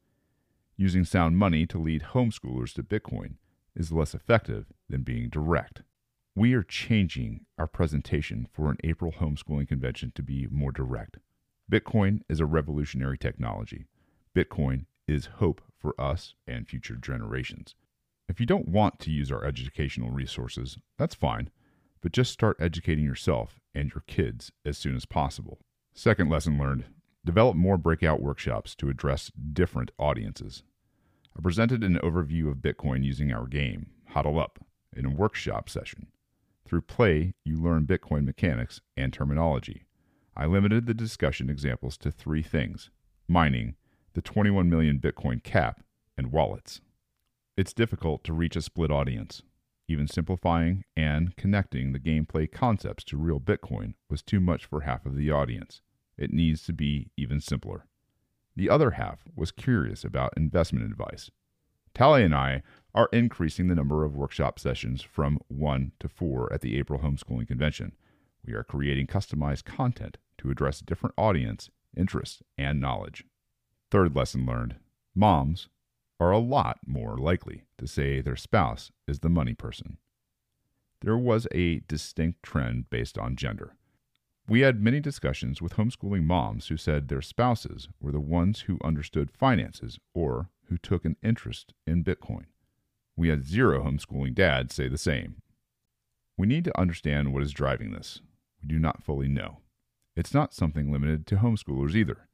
[0.78, 3.38] Using sound money to lead homeschoolers to Bitcoin
[3.76, 5.82] is less effective than being direct.
[6.40, 11.18] We are changing our presentation for an April homeschooling convention to be more direct.
[11.70, 13.88] Bitcoin is a revolutionary technology.
[14.34, 17.76] Bitcoin is hope for us and future generations.
[18.30, 21.50] If you don't want to use our educational resources, that's fine,
[22.00, 25.60] but just start educating yourself and your kids as soon as possible.
[25.94, 26.86] Second lesson learned
[27.26, 30.64] develop more breakout workshops to address different audiences.
[31.38, 34.60] I presented an overview of Bitcoin using our game, HODL UP,
[34.96, 36.08] in a workshop session.
[36.70, 39.88] Through play, you learn Bitcoin mechanics and terminology.
[40.38, 42.92] I limited the discussion examples to three things
[43.28, 43.74] mining,
[44.14, 45.82] the 21 million Bitcoin cap,
[46.16, 46.82] and wallets.
[47.58, 49.42] It's difficult to reach a split audience.
[49.88, 55.08] Even simplifying and connecting the gameplay concepts to real Bitcoin was too much for half
[55.08, 55.82] of the audience.
[56.20, 57.88] It needs to be even simpler.
[58.56, 61.32] The other half was curious about investment advice.
[61.94, 66.62] Tally and I are increasing the number of workshop sessions from one to four at
[66.62, 67.94] the April Homeschooling Convention.
[68.46, 73.26] We are creating customized content to address different audience, interests, and knowledge.
[73.92, 74.76] Third lesson learned
[75.16, 75.70] moms
[76.20, 79.98] are a lot more likely to say their spouse is the money person.
[81.02, 83.76] There was a distinct trend based on gender.
[84.50, 88.80] We had many discussions with homeschooling moms who said their spouses were the ones who
[88.84, 92.46] understood finances or who took an interest in Bitcoin.
[93.16, 95.42] We had zero homeschooling dads say the same.
[96.38, 98.22] We need to understand what is driving this.
[98.62, 99.60] We do not fully know.
[100.16, 102.28] It's not something limited to homeschoolers either.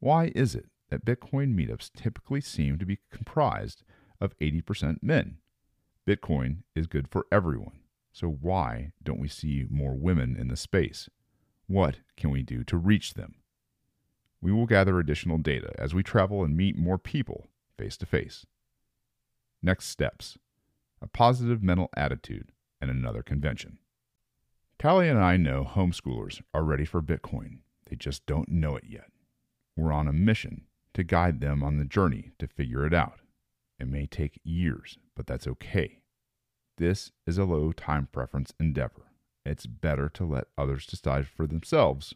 [0.00, 3.82] Why is it that Bitcoin meetups typically seem to be comprised
[4.20, 5.38] of 80% men.
[6.06, 7.80] Bitcoin is good for everyone,
[8.12, 11.08] so why don't we see more women in the space?
[11.66, 13.36] What can we do to reach them?
[14.40, 17.48] We will gather additional data as we travel and meet more people
[17.78, 18.44] face to face.
[19.62, 20.36] Next steps
[21.00, 23.78] a positive mental attitude and another convention.
[24.78, 27.58] Tally and I know homeschoolers are ready for Bitcoin.
[27.88, 29.10] They just don't know it yet.
[29.76, 30.62] We're on a mission
[30.94, 33.20] to guide them on the journey to figure it out.
[33.78, 35.98] It may take years, but that's okay.
[36.78, 39.11] This is a low time preference endeavor.
[39.44, 42.14] It's better to let others decide for themselves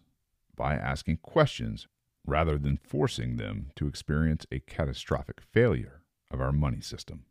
[0.54, 1.88] by asking questions
[2.26, 7.24] rather than forcing them to experience a catastrophic failure of our money system.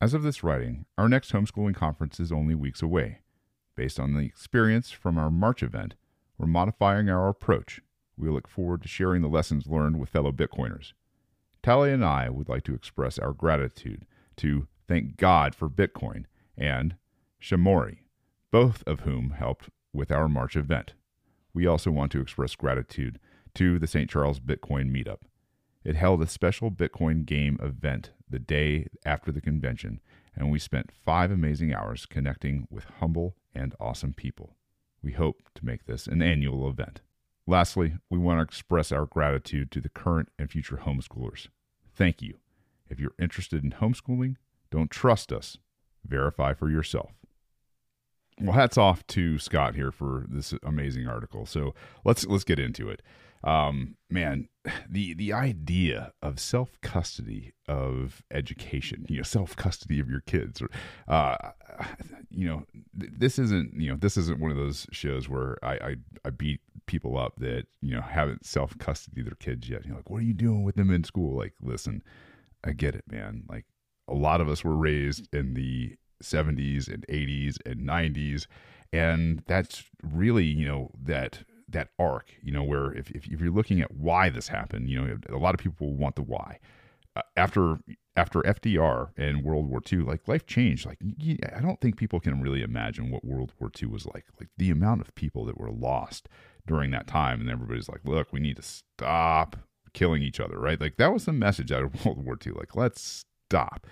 [0.00, 3.20] As of this writing, our next homeschooling conference is only weeks away.
[3.76, 5.94] Based on the experience from our March event,
[6.36, 7.80] we're modifying our approach.
[8.16, 10.92] We look forward to sharing the lessons learned with fellow Bitcoiners.
[11.62, 14.04] Talia and I would like to express our gratitude
[14.38, 16.24] to Thank God for Bitcoin
[16.58, 16.96] and
[17.40, 17.98] Shamori,
[18.52, 20.92] both of whom helped with our March event.
[21.54, 23.18] We also want to express gratitude
[23.54, 24.08] to the St.
[24.08, 25.20] Charles Bitcoin Meetup.
[25.84, 30.00] It held a special Bitcoin game event the day after the convention,
[30.36, 34.54] and we spent five amazing hours connecting with humble and awesome people.
[35.02, 37.00] We hope to make this an annual event.
[37.46, 41.48] Lastly, we want to express our gratitude to the current and future homeschoolers.
[41.94, 42.36] Thank you.
[42.88, 44.36] If you're interested in homeschooling,
[44.70, 45.56] don't trust us.
[46.06, 47.12] Verify for yourself.
[48.42, 51.46] Well, hats off to Scott here for this amazing article.
[51.46, 51.74] So
[52.04, 53.02] let's let's get into it.
[53.44, 54.48] Um, man,
[54.88, 60.60] the the idea of self custody of education, you know, self custody of your kids,
[60.60, 60.70] or
[61.08, 61.36] uh,
[62.30, 62.64] you know,
[62.98, 66.30] th- this isn't you know this isn't one of those shows where I I, I
[66.30, 69.86] beat people up that you know haven't self custody their kids yet.
[69.86, 71.36] You're like, what are you doing with them in school?
[71.36, 72.02] Like, listen,
[72.64, 73.44] I get it, man.
[73.48, 73.66] Like
[74.08, 78.46] a lot of us were raised in the 70s and 80s and 90s
[78.92, 83.80] and that's really you know that that arc you know where if, if, you're looking
[83.80, 86.58] at why this happened you know a lot of people want the why
[87.14, 87.78] uh, after
[88.16, 90.86] after FDR and World War II, like life changed.
[90.86, 90.98] Like
[91.54, 94.26] I don't think people can really imagine what World War II was like.
[94.38, 96.28] Like the amount of people that were lost
[96.66, 99.56] during that time, and everybody's like, "Look, we need to stop
[99.92, 100.80] killing each other." Right?
[100.80, 102.52] Like that was the message out of World War II.
[102.52, 103.86] Like let's stop.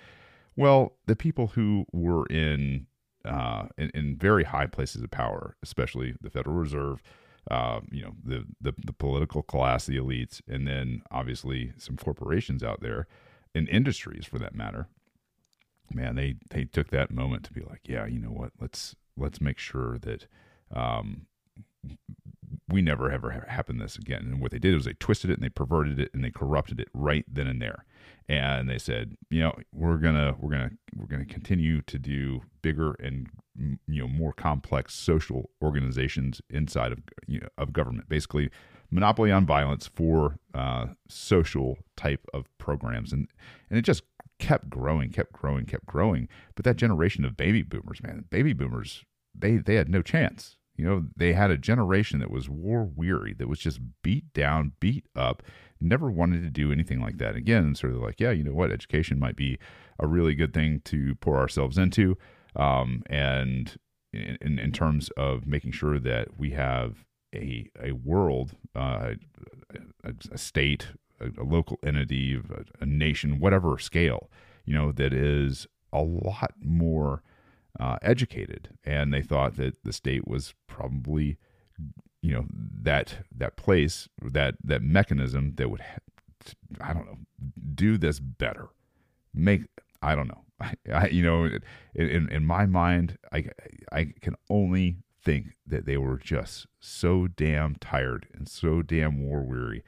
[0.55, 2.87] Well, the people who were in
[3.23, 7.03] uh, in, in very high places of power, especially the Federal Reserve,
[7.49, 12.63] uh, you know, the, the the political class, the elites, and then obviously some corporations
[12.63, 13.07] out there,
[13.53, 14.87] and industries for that matter.
[15.93, 18.51] Man, they they took that moment to be like, yeah, you know what?
[18.59, 20.27] Let's let's make sure that
[20.73, 21.27] um,
[22.71, 24.21] we never ever happen this again.
[24.21, 26.79] And what they did was they twisted it and they perverted it and they corrupted
[26.79, 27.85] it right then and there.
[28.29, 32.93] And they said, you know, we're gonna we're gonna we're gonna continue to do bigger
[32.93, 33.27] and
[33.87, 38.07] you know more complex social organizations inside of you know, of government.
[38.07, 38.49] Basically,
[38.89, 43.27] monopoly on violence for uh, social type of programs, and
[43.69, 44.03] and it just
[44.39, 46.29] kept growing, kept growing, kept growing.
[46.55, 49.03] But that generation of baby boomers, man, baby boomers,
[49.35, 53.35] they they had no chance you know, they had a generation that was war weary,
[53.35, 55.43] that was just beat down, beat up,
[55.79, 57.75] never wanted to do anything like that again.
[57.75, 59.59] Sort of like, yeah, you know what, education might be
[59.99, 62.17] a really good thing to pour ourselves into.
[62.55, 63.77] Um, and
[64.11, 69.11] in, in, in, terms of making sure that we have a, a world, uh,
[70.03, 70.87] a, a, state,
[71.19, 74.31] a, a local entity, a, a nation, whatever scale,
[74.65, 77.21] you know, that is a lot more
[77.79, 81.37] uh, educated, and they thought that the state was probably,
[82.21, 85.83] you know, that that place, that that mechanism that would,
[86.79, 87.17] I don't know,
[87.73, 88.69] do this better,
[89.33, 89.63] make
[90.01, 91.49] I don't know, I, I you know,
[91.95, 93.45] in in my mind, I
[93.91, 99.43] I can only think that they were just so damn tired and so damn war
[99.43, 99.83] weary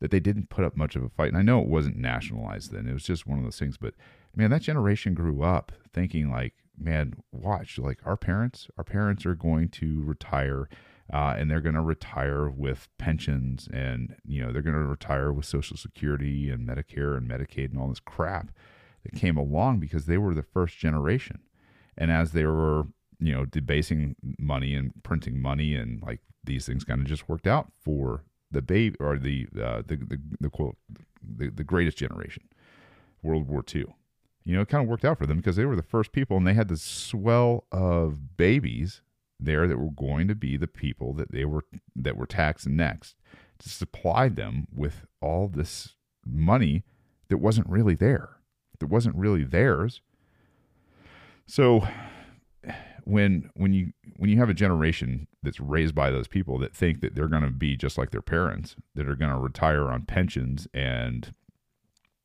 [0.00, 1.28] that they didn't put up much of a fight.
[1.28, 3.76] And I know it wasn't nationalized then; it was just one of those things.
[3.76, 3.94] But
[4.34, 9.34] man, that generation grew up thinking like man, watch, like our parents, our parents are
[9.34, 10.68] going to retire.
[11.12, 15.30] Uh, and they're going to retire with pensions and you know they're going to retire
[15.30, 18.50] with social security and medicare and medicaid and all this crap
[19.02, 21.40] that came along because they were the first generation
[21.98, 22.84] and as they were
[23.20, 27.46] you know debasing money and printing money and like these things kind of just worked
[27.46, 30.76] out for the baby or the uh, the, the the quote
[31.22, 32.44] the, the greatest generation
[33.22, 33.84] world war ii
[34.44, 36.36] you know, it kind of worked out for them because they were the first people
[36.36, 39.00] and they had this swell of babies
[39.40, 41.64] there that were going to be the people that they were
[41.96, 43.16] that were taxed next
[43.58, 46.84] to supply them with all this money
[47.28, 48.36] that wasn't really there
[48.80, 50.00] that wasn't really theirs.
[51.46, 51.86] So
[53.04, 57.00] when when you when you have a generation that's raised by those people that think
[57.00, 60.02] that they're going to be just like their parents that are going to retire on
[60.02, 61.32] pensions and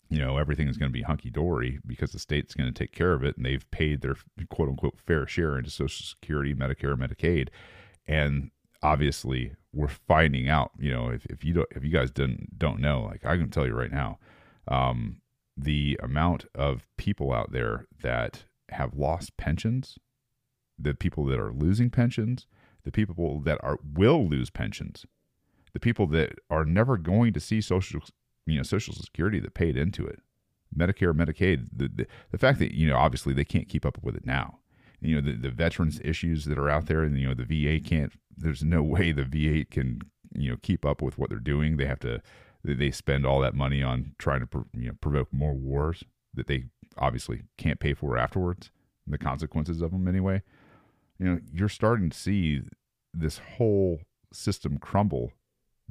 [0.10, 2.92] you know everything is going to be hunky dory because the state's going to take
[2.92, 4.16] care of it and they've paid their
[4.50, 7.50] quote unquote fair share into Social Security, Medicare, Medicaid,
[8.08, 8.52] and
[8.82, 10.72] obviously we're finding out.
[10.80, 13.50] You know, if, if you don't, if you guys didn't don't know, like I can
[13.50, 14.20] tell you right now,
[14.68, 15.22] um,
[15.56, 19.98] the amount of people out there that have lost pensions,
[20.78, 22.48] the people that are losing pensions,
[22.84, 25.06] the people that are will lose pensions,
[25.74, 28.02] the people that are never going to see social
[28.46, 30.22] you know social security that paid into it,
[30.76, 34.16] Medicare, Medicaid, the, the the fact that you know obviously they can't keep up with
[34.16, 34.60] it now.
[35.02, 37.84] You know the, the veterans issues that are out there, and you know the VA
[37.84, 38.14] can't.
[38.36, 40.02] There's no way the VA can
[40.34, 41.78] you know keep up with what they're doing.
[41.78, 42.22] They have to
[42.64, 46.66] they spend all that money on trying to you know provoke more wars that they
[46.98, 48.72] obviously can't pay for afterwards.
[49.08, 50.44] The consequences of them anyway.
[51.18, 52.62] You know you're starting to see
[53.14, 55.32] this whole system crumble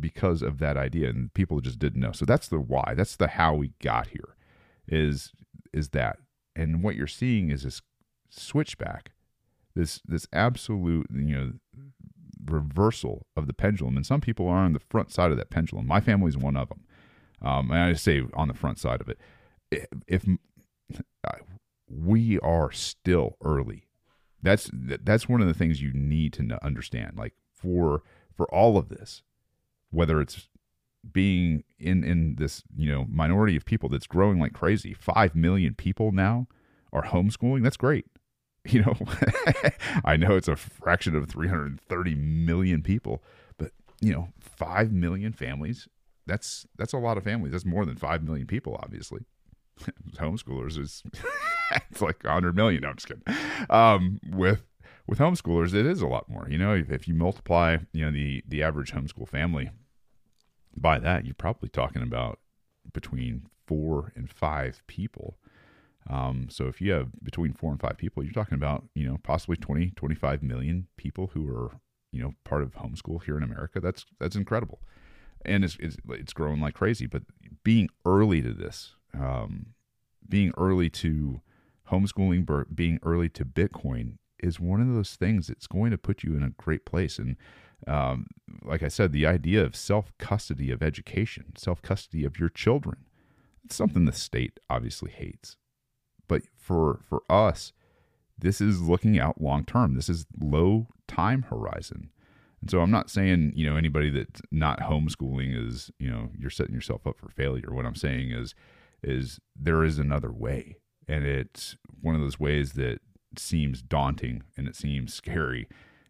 [0.00, 2.12] because of that idea and people just didn't know.
[2.12, 4.36] So that's the why that's the how we got here
[4.86, 5.32] is
[5.72, 6.18] is that.
[6.56, 7.82] And what you're seeing is this
[8.30, 9.12] switchback
[9.74, 11.52] this this absolute you know
[12.44, 13.96] reversal of the pendulum.
[13.96, 15.86] And some people are on the front side of that pendulum.
[15.86, 16.84] My family's one of them
[17.40, 19.18] um, and i say on the front side of it.
[19.70, 20.26] If, if
[21.90, 23.84] we are still early.
[24.42, 27.16] That's that's one of the things you need to understand.
[27.16, 28.02] Like for
[28.36, 29.22] for all of this
[29.90, 30.48] whether it's
[31.12, 35.74] being in in this you know minority of people that's growing like crazy 5 million
[35.74, 36.46] people now
[36.92, 38.06] are homeschooling that's great.
[38.68, 38.96] You know
[40.04, 43.22] i know it's a fraction of 330 million people
[43.56, 43.70] but
[44.00, 45.88] you know 5 million families
[46.28, 47.52] that's that's a lot of families.
[47.52, 49.22] That's more than 5 million people obviously.
[50.16, 51.02] Homeschoolers is
[51.90, 53.22] it's like 100 million no, i'm just kidding.
[53.70, 54.60] Um, with
[55.08, 56.74] with homeschoolers it is a lot more you know?
[56.74, 59.70] If, if you multiply you know the the average homeschool family
[60.76, 62.38] by that you're probably talking about
[62.92, 65.36] between four and five people.
[66.08, 69.18] Um, so if you have between four and five people you're talking about you know
[69.22, 71.80] possibly 20 25 million people who are
[72.12, 73.80] you know part of homeschool here in america.
[73.80, 74.80] That's that's incredible.
[75.44, 77.06] And it's, it's, it's growing like crazy.
[77.06, 77.22] But
[77.62, 79.74] being early to this um,
[80.28, 81.40] being early to
[81.90, 86.36] homeschooling, being early to Bitcoin is one of those things that's going to put you
[86.36, 87.18] in a great place.
[87.18, 87.36] And
[87.86, 88.26] um,
[88.62, 93.04] like I said, the idea of self custody of education, self custody of your children,
[93.64, 95.56] it's something the state obviously hates.
[96.26, 97.72] But for for us,
[98.38, 99.94] this is looking out long term.
[99.94, 102.10] This is low time horizon.
[102.60, 106.50] And so I'm not saying, you know, anybody that's not homeschooling is, you know, you're
[106.50, 107.72] setting yourself up for failure.
[107.72, 108.54] What I'm saying is
[109.02, 110.76] is there is another way.
[111.06, 113.00] And it's one of those ways that
[113.36, 115.68] seems daunting and it seems scary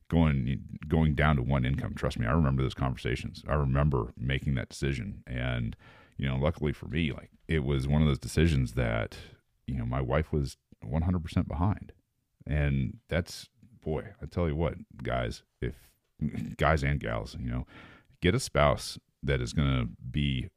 [0.08, 1.94] going going down to one income.
[1.94, 3.42] Trust me, I remember those conversations.
[3.48, 5.76] I remember making that decision and
[6.16, 9.16] you know, luckily for me, like it was one of those decisions that,
[9.66, 11.92] you know, my wife was 100% behind.
[12.44, 13.48] And that's
[13.84, 15.74] boy, I tell you what, guys, if
[16.56, 17.66] guys and gals, you know,
[18.20, 20.48] get a spouse that is going to be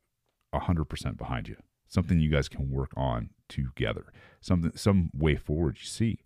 [0.53, 1.57] 100% behind you
[1.91, 4.05] something you guys can work on together,
[4.39, 6.20] something some way forward you see.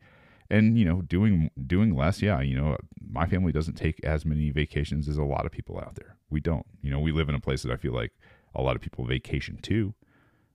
[0.49, 2.77] And you know, doing doing less, yeah, you know,
[3.07, 6.17] my family doesn't take as many vacations as a lot of people out there.
[6.29, 6.65] We don't.
[6.81, 8.11] You know, we live in a place that I feel like
[8.53, 9.93] a lot of people vacation too.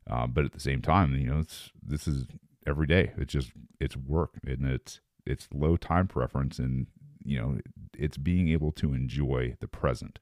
[0.09, 2.26] Uh, but at the same time, you know, it's this is
[2.66, 3.12] every day.
[3.16, 6.86] It's just it's work and it's it's low time preference and
[7.22, 7.59] you know
[7.99, 10.18] it's being able to enjoy the present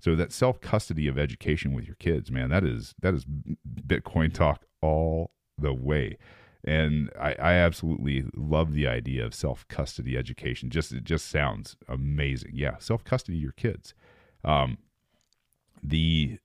[0.00, 3.24] so that self custody of education with your kids, man, that is that is
[3.86, 6.18] Bitcoin talk all the way.
[6.66, 10.68] And I, I absolutely love the idea of self custody education.
[10.68, 12.50] Just it just sounds amazing.
[12.54, 13.94] Yeah, self custody your kids.
[14.44, 14.78] Um,
[15.82, 16.38] the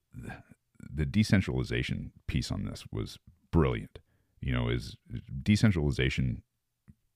[0.78, 3.18] the decentralization piece on this was
[3.50, 3.98] brilliant.
[4.40, 4.96] You know, is
[5.42, 6.42] decentralization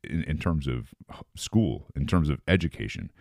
[0.03, 0.93] in, in terms of
[1.37, 3.13] school, in terms of education,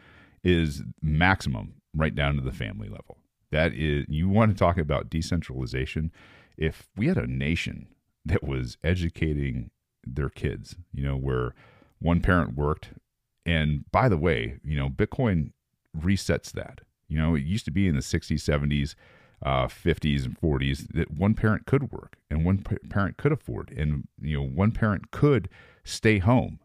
[0.44, 3.18] is maximum right down to the family level.
[3.52, 6.12] That is, you want to talk about decentralization.
[6.58, 7.88] If we had a nation
[8.26, 9.70] that was educating
[10.06, 11.54] their kids, you know, where
[12.00, 12.90] one parent worked,
[13.46, 15.52] and by the way, you know, Bitcoin
[15.98, 16.82] resets that.
[17.08, 18.96] You know, it used to be in the 60s, 70s,
[19.46, 24.08] uh, 50s, and 40s that one parent could work and one parent could afford, and
[24.22, 25.50] you know, one parent could
[25.84, 26.60] stay home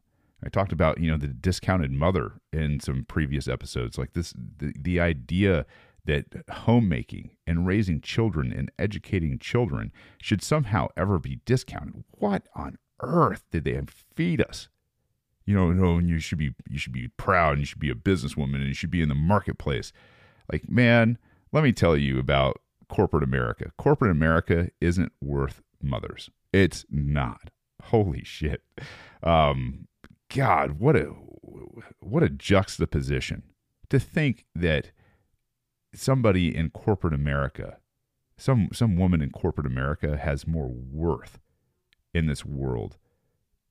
[0.44, 3.98] I talked about you know the discounted mother in some previous episodes.
[3.98, 5.66] Like this, the, the idea
[6.06, 12.04] that homemaking and raising children and educating children should somehow ever be discounted.
[12.12, 13.80] What on earth did they
[14.14, 14.68] feed us?
[15.44, 17.90] You know, no, and you should be you should be proud and you should be
[17.90, 19.92] a businesswoman and you should be in the marketplace.
[20.50, 21.18] Like, man,
[21.52, 23.72] let me tell you about corporate America.
[23.78, 26.30] Corporate America isn't worth mothers.
[26.52, 27.50] It's not.
[27.84, 28.62] Holy shit.
[29.22, 29.88] Um,
[30.34, 31.06] God, what a
[32.00, 33.42] what a juxtaposition
[33.88, 34.92] to think that
[35.94, 37.78] somebody in corporate America,
[38.36, 41.38] some some woman in corporate America has more worth
[42.14, 42.96] in this world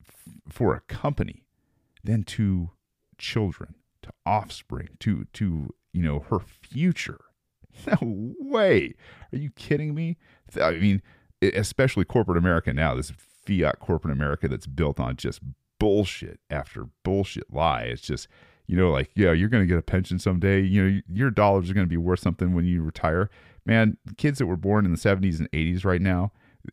[0.07, 1.45] f- for a company
[2.03, 2.71] than to
[3.17, 7.19] children, to offspring, to to you know her future.
[7.87, 8.95] No way.
[9.31, 10.17] Are you kidding me?
[10.61, 11.01] I mean,
[11.41, 13.13] especially corporate America now, this
[13.45, 15.39] fiat corporate America that's built on just
[15.79, 17.83] bullshit after bullshit lie.
[17.83, 18.27] It's just,
[18.67, 20.61] you know, like, yeah, you're going to get a pension someday.
[20.61, 23.29] You know, your dollars are going to be worth something when you retire.
[23.65, 26.31] Man, kids that were born in the 70s and 80s right now,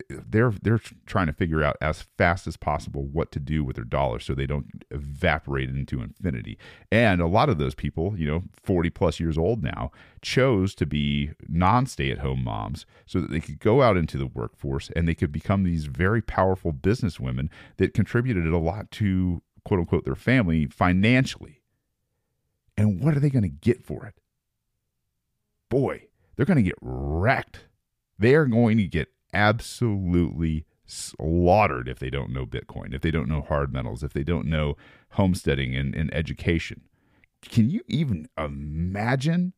[0.09, 3.85] they're they're trying to figure out as fast as possible what to do with their
[3.85, 6.57] dollars so they don't evaporate into infinity.
[6.91, 10.85] And a lot of those people, you know, 40 plus years old now, chose to
[10.85, 15.31] be non-stay-at-home moms so that they could go out into the workforce and they could
[15.31, 21.61] become these very powerful businesswomen that contributed a lot to quote unquote their family financially.
[22.77, 24.15] And what are they going to get for it?
[25.69, 27.65] Boy, they're going to get wrecked.
[28.19, 33.27] They are going to get absolutely slaughtered if they don't know Bitcoin, if they don't
[33.27, 34.75] know hard metals, if they don't know
[35.11, 36.81] homesteading and, and education.
[37.41, 39.53] Can you even imagine?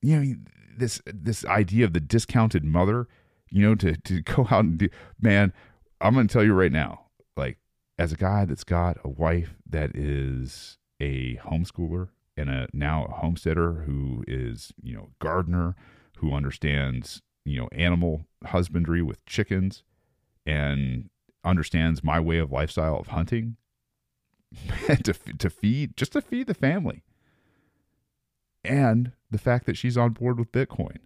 [0.00, 0.34] You know,
[0.76, 3.08] this this idea of the discounted mother,
[3.50, 4.88] you know, to, to go out and do
[5.20, 5.52] man,
[6.00, 7.58] I'm gonna tell you right now, like
[7.98, 13.12] as a guy that's got a wife that is a homeschooler and a now a
[13.12, 15.76] homesteader who is, you know, gardener,
[16.18, 19.82] who understands you know animal husbandry with chickens
[20.46, 21.10] and
[21.44, 23.56] understands my way of lifestyle of hunting
[25.02, 27.02] to to feed just to feed the family.
[28.64, 30.98] And the fact that she's on board with bitcoin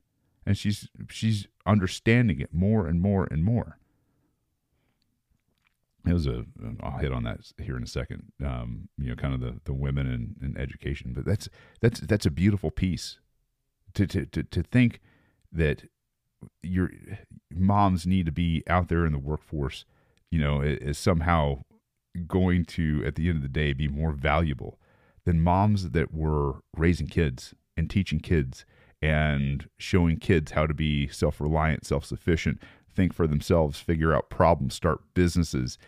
[0.45, 3.79] and she's she's understanding it more and more and more.
[6.07, 6.45] It was a
[6.83, 9.75] i'll hit on that here in a second um, you know kind of the the
[9.75, 11.49] women in education but that's
[11.81, 13.19] that's that's a beautiful piece.
[13.95, 15.01] To to to, to think
[15.51, 15.85] that
[16.63, 16.91] your
[17.51, 19.85] moms need to be out there in the workforce,
[20.31, 21.63] you know, is somehow
[22.27, 24.79] going to, at the end of the day, be more valuable
[25.25, 28.65] than moms that were raising kids and teaching kids
[29.03, 32.63] and showing kids how to be self reliant, self sufficient,
[32.95, 35.79] think for themselves, figure out problems, start businesses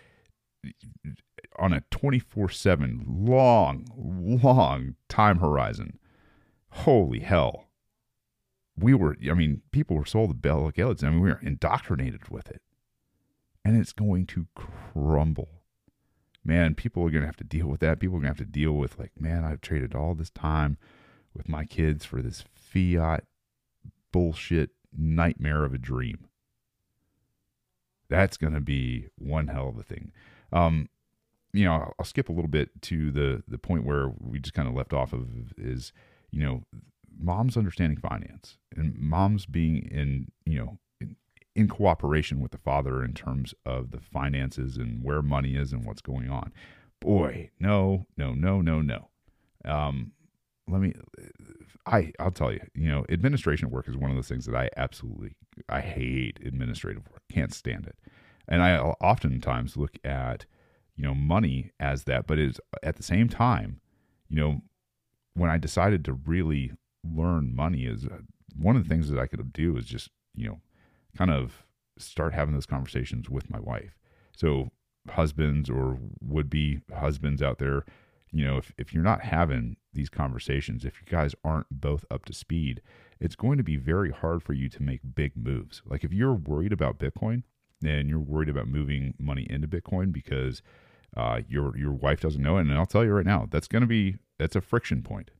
[1.59, 5.99] on a 24 7 long, long time horizon.
[6.71, 7.68] Holy hell
[8.79, 11.03] we were, I mean, people were sold the bill of goods.
[11.03, 12.63] I mean, we were indoctrinated with it.
[13.65, 15.63] And it's going to crumble.
[16.45, 18.01] Man, people are going to have to deal with that.
[18.01, 20.79] People are going to have to deal with, like, man, I've traded all this time
[21.35, 23.25] with my kids for this fiat
[24.13, 26.29] bullshit nightmare of a dream.
[28.09, 30.13] That's going to be one hell of a thing.
[30.51, 30.89] Um,
[31.53, 34.55] you know, I'll, I'll skip a little bit to the the point where we just
[34.55, 35.93] kind of left off of is,
[36.31, 36.63] you know,
[37.19, 41.17] mom's understanding finance and mom's being in you know in,
[41.55, 45.85] in, cooperation with the father in terms of the finances and where money is and
[45.85, 46.53] what's going on.
[47.01, 49.09] Boy no no no no no.
[49.65, 50.13] Um,
[50.69, 50.93] let me
[51.87, 54.69] i i'll tell you you know administration work is one of those things that i
[54.77, 55.35] absolutely
[55.69, 57.23] i hate administrative work.
[57.31, 57.97] Can't stand it.
[58.47, 60.45] And i oftentimes look at
[60.97, 63.81] you know money as that but it's at the same time
[64.29, 64.61] you know
[65.35, 66.73] when i decided to really
[67.05, 68.19] learn money is uh,
[68.57, 70.61] one of the things that I could do is just, you know,
[71.17, 71.65] kind of
[71.99, 73.97] start having those conversations with my wife.
[74.37, 74.71] So
[75.11, 77.85] husbands or would be husbands out there,
[78.31, 82.25] you know, if, if you're not having these conversations, if you guys aren't both up
[82.27, 82.83] to speed,
[83.21, 85.83] it's going to be very hard for you to make big moves.
[85.87, 87.43] Like if you're worried about Bitcoin
[87.85, 90.63] and you're worried about moving money into Bitcoin because
[91.17, 93.81] uh, your your wife doesn't know it, and I'll tell you right now, that's going
[93.81, 95.31] to be that's a friction point.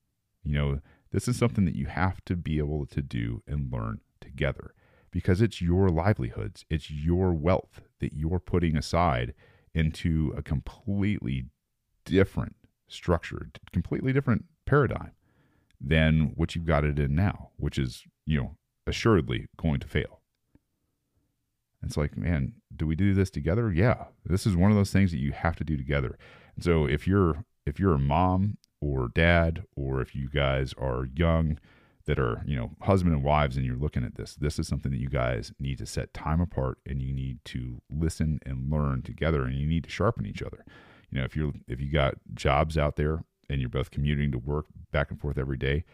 [0.43, 0.81] You know,
[1.11, 4.75] this is something that you have to be able to do and learn together
[5.11, 9.35] because it's your livelihoods, it's your wealth that you're putting aside
[9.75, 11.47] into a completely
[12.05, 12.57] different
[12.89, 15.13] structure, completely different paradigm
[15.81, 18.57] than what you've got it in now, which is, you know,
[18.87, 20.21] assuredly going to fail.
[21.83, 23.73] It's like, man, do we do this together?
[23.73, 24.07] Yeah.
[24.25, 26.19] This is one of those things that you have to do together.
[26.57, 31.09] And so if you're if you're a mom or dad, or if you guys are
[31.15, 31.59] young
[32.07, 34.91] that are, you know, husband and wives and you're looking at this, this is something
[34.93, 39.03] that you guys need to set time apart and you need to listen and learn
[39.03, 40.65] together and you need to sharpen each other.
[41.11, 44.39] You know, if you're if you got jobs out there and you're both commuting to
[44.39, 45.85] work back and forth every day,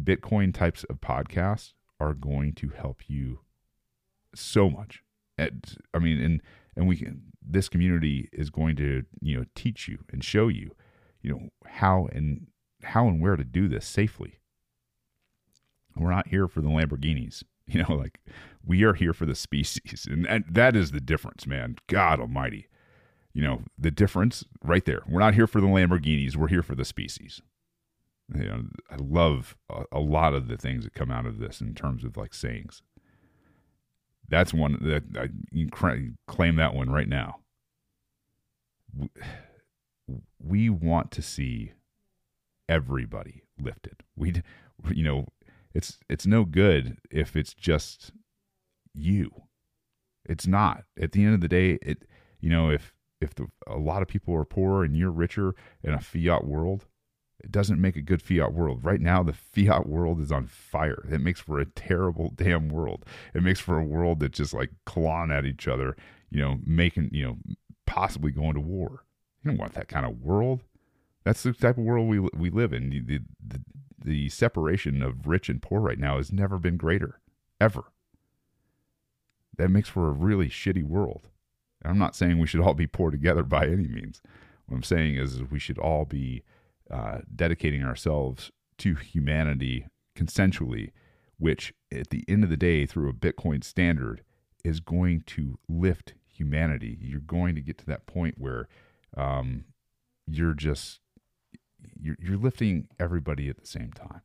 [0.00, 3.40] Bitcoin types of podcasts are going to help you
[4.34, 5.02] so much.
[5.38, 6.42] And, I mean, and
[6.76, 10.72] and we can this community is going to you know teach you and show you
[11.26, 12.46] you know how and
[12.84, 14.38] how and where to do this safely.
[15.96, 17.42] We're not here for the Lamborghinis.
[17.68, 18.20] You know, like
[18.64, 21.78] we are here for the species, and, and that is the difference, man.
[21.88, 22.68] God Almighty,
[23.32, 25.02] you know the difference right there.
[25.08, 26.36] We're not here for the Lamborghinis.
[26.36, 27.42] We're here for the species.
[28.32, 31.60] You know, I love a, a lot of the things that come out of this
[31.60, 32.82] in terms of like sayings.
[34.28, 35.30] That's one that I,
[36.28, 37.40] claim that one right now.
[40.38, 41.72] We want to see
[42.68, 44.02] everybody lifted.
[44.16, 44.42] We,
[44.90, 45.26] you know,
[45.74, 48.12] it's it's no good if it's just
[48.94, 49.30] you.
[50.24, 50.84] It's not.
[51.00, 52.04] At the end of the day, it
[52.40, 55.94] you know if if the, a lot of people are poor and you're richer in
[55.94, 56.86] a fiat world,
[57.42, 58.84] it doesn't make a good fiat world.
[58.84, 61.06] Right now, the fiat world is on fire.
[61.10, 63.04] It makes for a terrible damn world.
[63.34, 65.96] It makes for a world that's just like clawing at each other,
[66.30, 67.36] you know, making, you know,
[67.86, 69.04] possibly going to war.
[69.46, 70.62] You don't want that kind of world.
[71.24, 72.90] That's the type of world we we live in.
[72.90, 73.60] The, the,
[74.04, 77.20] the, separation of rich and poor right now has never been greater,
[77.60, 77.84] ever.
[79.56, 81.28] That makes for a really shitty world.
[81.84, 84.20] I'm not saying we should all be poor together by any means.
[84.66, 86.42] What I'm saying is, is we should all be
[86.90, 89.86] uh, dedicating ourselves to humanity
[90.16, 90.90] consensually,
[91.38, 94.22] which at the end of the day, through a Bitcoin standard,
[94.64, 96.98] is going to lift humanity.
[97.00, 98.68] You're going to get to that point where
[99.16, 99.64] um,
[100.26, 101.00] you're just
[102.00, 104.22] you're, you're lifting everybody at the same time.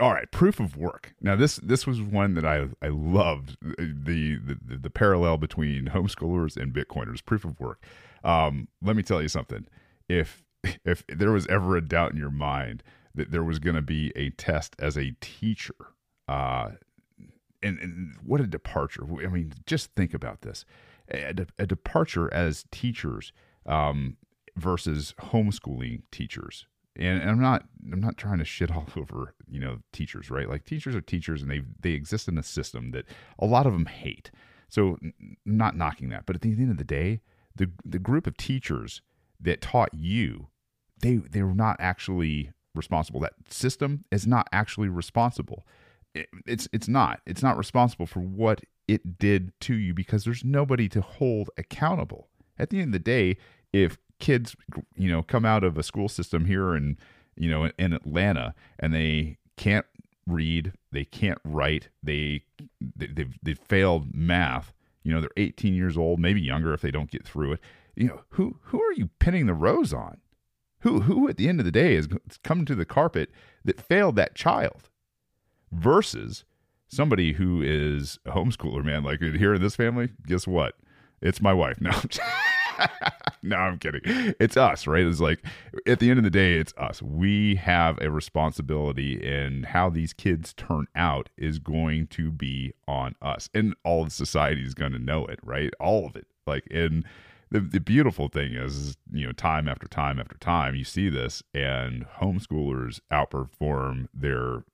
[0.00, 1.14] All right, proof of work.
[1.20, 6.56] Now this this was one that I I loved the the, the parallel between homeschoolers
[6.56, 7.24] and Bitcoiners.
[7.24, 7.84] Proof of work.
[8.24, 9.66] Um, let me tell you something.
[10.08, 10.42] If
[10.84, 12.82] if there was ever a doubt in your mind
[13.14, 15.76] that there was going to be a test as a teacher,
[16.26, 16.70] uh,
[17.62, 19.04] and, and what a departure.
[19.24, 20.64] I mean, just think about this:
[21.08, 23.32] a, de- a departure as teachers
[23.66, 24.16] um,
[24.56, 29.60] versus homeschooling teachers and, and I'm not I'm not trying to shit all over you
[29.60, 30.48] know teachers, right?
[30.48, 33.06] Like teachers are teachers, and they they exist in a system that
[33.38, 34.30] a lot of them hate.
[34.68, 34.98] So
[35.44, 37.20] not knocking that, but at the end of the day,
[37.54, 39.02] the the group of teachers
[39.40, 40.48] that taught you,
[41.00, 43.20] they they were not actually responsible.
[43.20, 45.66] That system is not actually responsible.
[46.14, 47.20] It, it's it's not.
[47.26, 52.28] It's not responsible for what it did to you because there's nobody to hold accountable.
[52.58, 53.36] At the end of the day,
[53.72, 54.56] if kids,
[54.96, 56.98] you know, come out of a school system here in,
[57.36, 59.86] you know, in Atlanta and they can't
[60.26, 62.44] read, they can't write, they,
[62.96, 64.72] they they've they've failed math.
[65.02, 67.60] You know, they're 18 years old, maybe younger if they don't get through it.
[67.94, 70.18] You know, who who are you pinning the rose on?
[70.80, 72.08] Who who at the end of the day is
[72.42, 73.30] coming to the carpet
[73.64, 74.88] that failed that child
[75.72, 76.44] versus
[76.88, 79.02] somebody who is a homeschooler, man.
[79.02, 80.76] Like here in this family, guess what?
[81.20, 81.78] It's my wife.
[81.84, 81.92] No.
[83.42, 84.00] no, I'm kidding.
[84.40, 85.04] It's us, right?
[85.04, 85.44] It's like
[85.86, 87.02] at the end of the day, it's us.
[87.02, 93.14] We have a responsibility, and how these kids turn out is going to be on
[93.22, 95.72] us, and all of society is going to know it, right?
[95.80, 96.26] All of it.
[96.46, 97.04] Like, and
[97.50, 101.08] the the beautiful thing is, is, you know, time after time after time, you see
[101.08, 104.64] this, and homeschoolers outperform their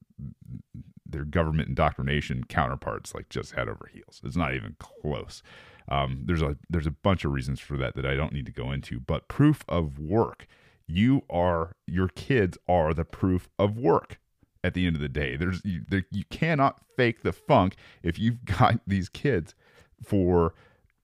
[1.12, 4.20] their government indoctrination counterparts like just head over heels.
[4.24, 5.42] It's not even close.
[5.88, 8.52] Um, there's a there's a bunch of reasons for that that I don't need to
[8.52, 10.46] go into, but proof of work.
[10.86, 14.18] You are your kids are the proof of work.
[14.62, 18.18] At the end of the day, there's you, there, you cannot fake the funk if
[18.18, 19.54] you've got these kids
[20.02, 20.54] for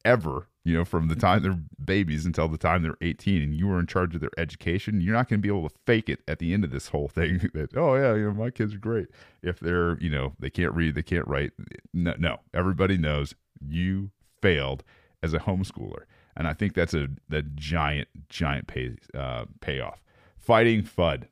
[0.06, 3.70] ever you know, from the time they're babies until the time they're 18 and you
[3.70, 6.22] are in charge of their education, you're not going to be able to fake it
[6.26, 8.78] at the end of this whole thing that, oh, yeah, you know, my kids are
[8.78, 9.06] great.
[9.42, 11.52] If they're, you know, they can't read, they can't write.
[11.94, 14.10] No, no, everybody knows you
[14.42, 14.82] failed
[15.22, 16.02] as a homeschooler.
[16.36, 20.02] And I think that's a, a giant, giant pay, uh, payoff.
[20.36, 21.28] Fighting FUD.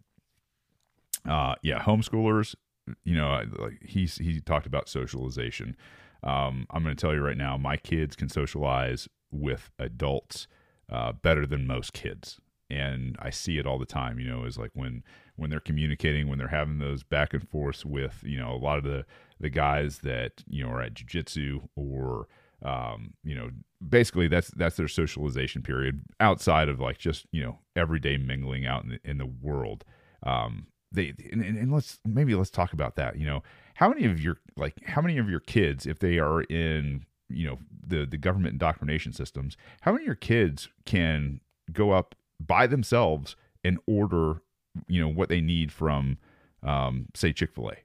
[1.28, 2.54] Uh, yeah, homeschoolers,
[3.02, 5.76] you know, like he's, he talked about socialization.
[6.24, 10.46] Um, I'm going to tell you right now, my kids can socialize with adults
[10.90, 14.18] uh, better than most kids and I see it all the time.
[14.18, 15.02] You know, is like when
[15.36, 18.78] when they're communicating, when they're having those back and forths with you know a lot
[18.78, 19.04] of the
[19.40, 22.28] the guys that you know are at jujitsu or
[22.62, 23.50] um, you know
[23.86, 28.84] basically that's that's their socialization period outside of like just you know everyday mingling out
[28.84, 29.84] in the, in the world.
[30.24, 33.18] Um, they and, and let's maybe let's talk about that.
[33.18, 33.42] You know,
[33.74, 37.46] how many of your like how many of your kids if they are in you
[37.46, 41.40] know the the government indoctrination systems how many of your kids can
[41.72, 44.42] go up by themselves and order
[44.88, 46.18] you know what they need from
[46.62, 47.76] um, say chick-fil-a?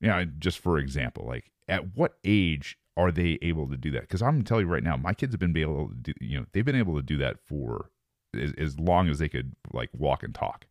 [0.00, 4.02] Yeah just for example like at what age are they able to do that?
[4.02, 6.12] Because i'm going to tell you right now my kids have been able to do
[6.20, 7.90] you know they've been able to do that for
[8.38, 10.66] as, as long as they could like walk and talk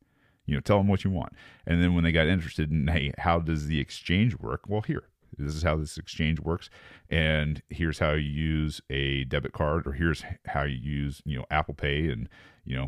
[0.45, 1.33] you know tell them what you want
[1.65, 5.09] and then when they got interested in hey how does the exchange work well here
[5.37, 6.69] This is how this exchange works,
[7.09, 11.45] and here's how you use a debit card, or here's how you use you know
[11.49, 12.29] Apple Pay and
[12.63, 12.87] you know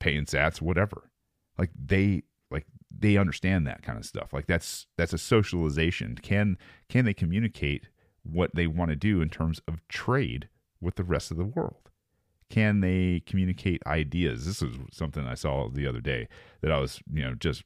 [0.00, 1.10] pay paying Sats, whatever.
[1.58, 4.32] Like they like they understand that kind of stuff.
[4.32, 6.16] Like that's that's a socialization.
[6.16, 7.88] Can can they communicate
[8.22, 10.48] what they want to do in terms of trade
[10.80, 11.83] with the rest of the world?
[12.54, 14.46] Can they communicate ideas?
[14.46, 16.28] This is something I saw the other day
[16.60, 17.64] that I was, you know, just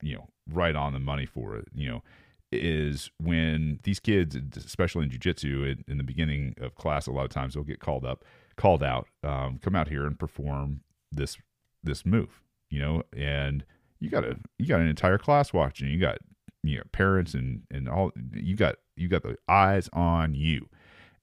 [0.00, 1.68] you know, right on the money for it.
[1.74, 2.02] You know,
[2.50, 7.26] is when these kids, especially in jujitsu, in, in the beginning of class, a lot
[7.26, 8.24] of times they'll get called up,
[8.56, 10.80] called out, um, come out here and perform
[11.12, 11.36] this
[11.82, 12.40] this move.
[12.70, 13.62] You know, and
[14.00, 15.88] you got a you got an entire class watching.
[15.88, 16.16] You got
[16.62, 18.10] you know parents and and all.
[18.32, 20.70] You got you got the eyes on you,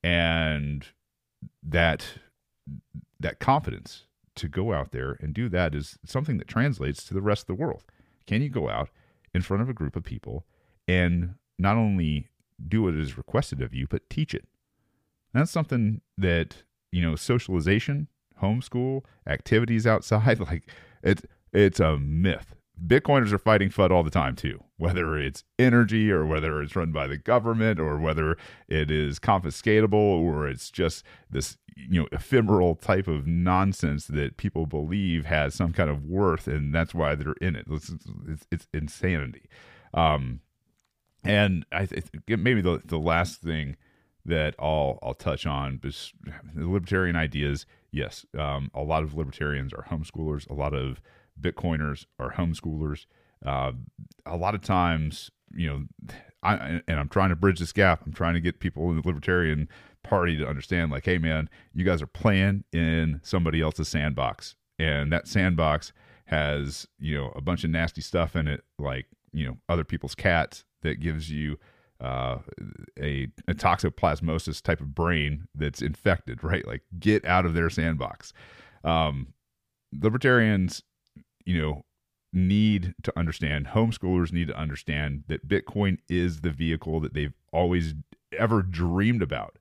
[0.03, 0.85] and
[1.63, 2.05] that
[3.19, 4.05] that confidence
[4.35, 7.47] to go out there and do that is something that translates to the rest of
[7.47, 7.83] the world.
[8.27, 8.89] Can you go out
[9.33, 10.45] in front of a group of people
[10.87, 12.29] and not only
[12.65, 14.47] do what is requested of you, but teach it?
[15.33, 18.07] that's something that you know socialization,
[18.41, 20.69] homeschool, activities outside, like
[21.03, 22.55] it's it's a myth
[22.85, 26.91] Bitcoiners are fighting FUD all the time too, whether it's energy or whether it's run
[26.91, 32.75] by the government or whether it is confiscatable or it's just this you know ephemeral
[32.75, 37.33] type of nonsense that people believe has some kind of worth and that's why they're
[37.41, 37.65] in it.
[37.69, 37.93] It's,
[38.27, 39.49] it's, it's insanity.
[39.93, 40.41] Um,
[41.23, 43.75] and I think maybe the the last thing
[44.25, 46.13] that I'll I'll touch on is
[46.55, 47.65] libertarian ideas.
[47.91, 50.49] Yes, um, a lot of libertarians are homeschoolers.
[50.49, 51.01] A lot of
[51.41, 53.05] Bitcoiners are homeschoolers.
[53.45, 53.71] Uh,
[54.25, 56.13] a lot of times, you know,
[56.43, 58.01] I and I'm trying to bridge this gap.
[58.05, 59.67] I'm trying to get people in the libertarian
[60.03, 65.11] party to understand, like, hey, man, you guys are playing in somebody else's sandbox, and
[65.11, 65.93] that sandbox
[66.25, 70.15] has you know a bunch of nasty stuff in it, like you know other people's
[70.15, 71.57] cats that gives you
[72.01, 72.39] uh,
[72.99, 76.65] a, a toxoplasmosis type of brain that's infected, right?
[76.65, 78.33] Like, get out of their sandbox.
[78.83, 79.33] Um,
[79.93, 80.81] libertarians
[81.45, 81.85] you know,
[82.33, 87.93] need to understand, homeschoolers need to understand that Bitcoin is the vehicle that they've always
[88.37, 89.57] ever dreamed about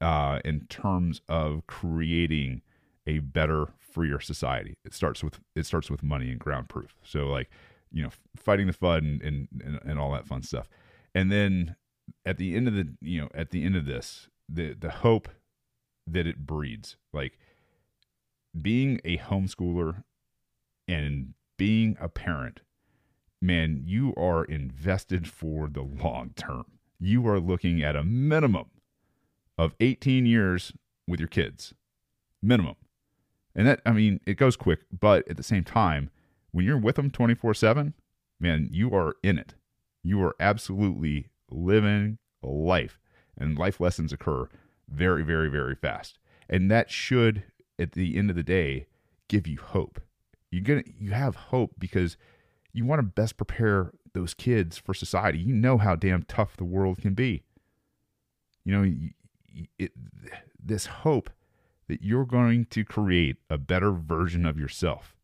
[0.00, 2.62] uh, in terms of creating
[3.06, 4.76] a better, freer society.
[4.84, 6.94] It starts with it starts with money and ground proof.
[7.02, 7.48] So like,
[7.90, 9.48] you know, fighting the FUD and, and,
[9.84, 10.68] and, all that fun stuff.
[11.14, 11.76] And then
[12.26, 15.28] at the end of the you know, at the end of this, the the hope
[16.06, 17.38] that it breeds, like
[18.60, 20.04] being a homeschooler
[20.88, 22.60] and being a parent,
[23.40, 26.64] man, you are invested for the long term.
[26.98, 28.70] You are looking at a minimum
[29.58, 30.72] of 18 years
[31.06, 31.74] with your kids.
[32.42, 32.76] Minimum.
[33.54, 36.10] And that, I mean, it goes quick, but at the same time,
[36.50, 37.94] when you're with them 24 7,
[38.40, 39.54] man, you are in it.
[40.02, 43.00] You are absolutely living life,
[43.38, 44.48] and life lessons occur
[44.88, 46.18] very, very, very fast.
[46.48, 47.44] And that should,
[47.78, 48.86] at the end of the day,
[49.28, 50.00] give you hope
[50.54, 52.16] you get you have hope because
[52.72, 55.38] you want to best prepare those kids for society.
[55.38, 57.42] You know how damn tough the world can be.
[58.64, 59.92] You know, it,
[60.62, 61.30] this hope
[61.88, 65.16] that you're going to create a better version of yourself.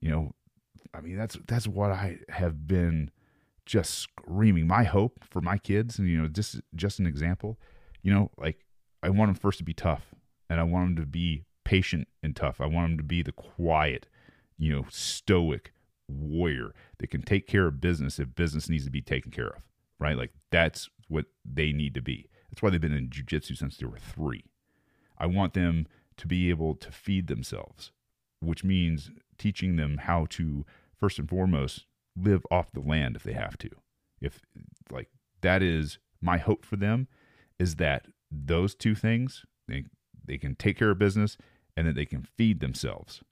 [0.00, 0.34] You know,
[0.92, 3.10] I mean that's that's what I have been
[3.64, 4.66] just screaming.
[4.66, 7.58] My hope for my kids, and you know, just just an example.
[8.02, 8.66] You know, like
[9.02, 10.14] I want them first to be tough,
[10.50, 12.60] and I want them to be patient and tough.
[12.60, 14.06] I want them to be the quiet
[14.58, 15.72] you know, stoic
[16.08, 19.62] warrior that can take care of business if business needs to be taken care of,
[19.98, 20.16] right?
[20.16, 22.28] Like that's what they need to be.
[22.50, 24.44] That's why they've been in jujitsu since they were three.
[25.18, 25.86] I want them
[26.18, 27.92] to be able to feed themselves,
[28.40, 30.64] which means teaching them how to,
[30.98, 31.86] first and foremost,
[32.16, 33.70] live off the land if they have to.
[34.20, 34.40] If,
[34.90, 35.10] like,
[35.42, 37.08] that is my hope for them
[37.58, 39.84] is that those two things, they,
[40.24, 41.36] they can take care of business
[41.76, 43.22] and that they can feed themselves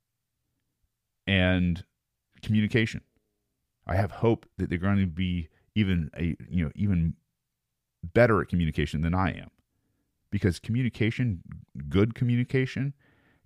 [1.27, 1.85] and
[2.43, 3.03] communication.
[3.87, 7.15] I have hope that they're going to be even a you know even
[8.03, 9.51] better at communication than I am.
[10.31, 11.43] Because communication,
[11.89, 12.95] good communication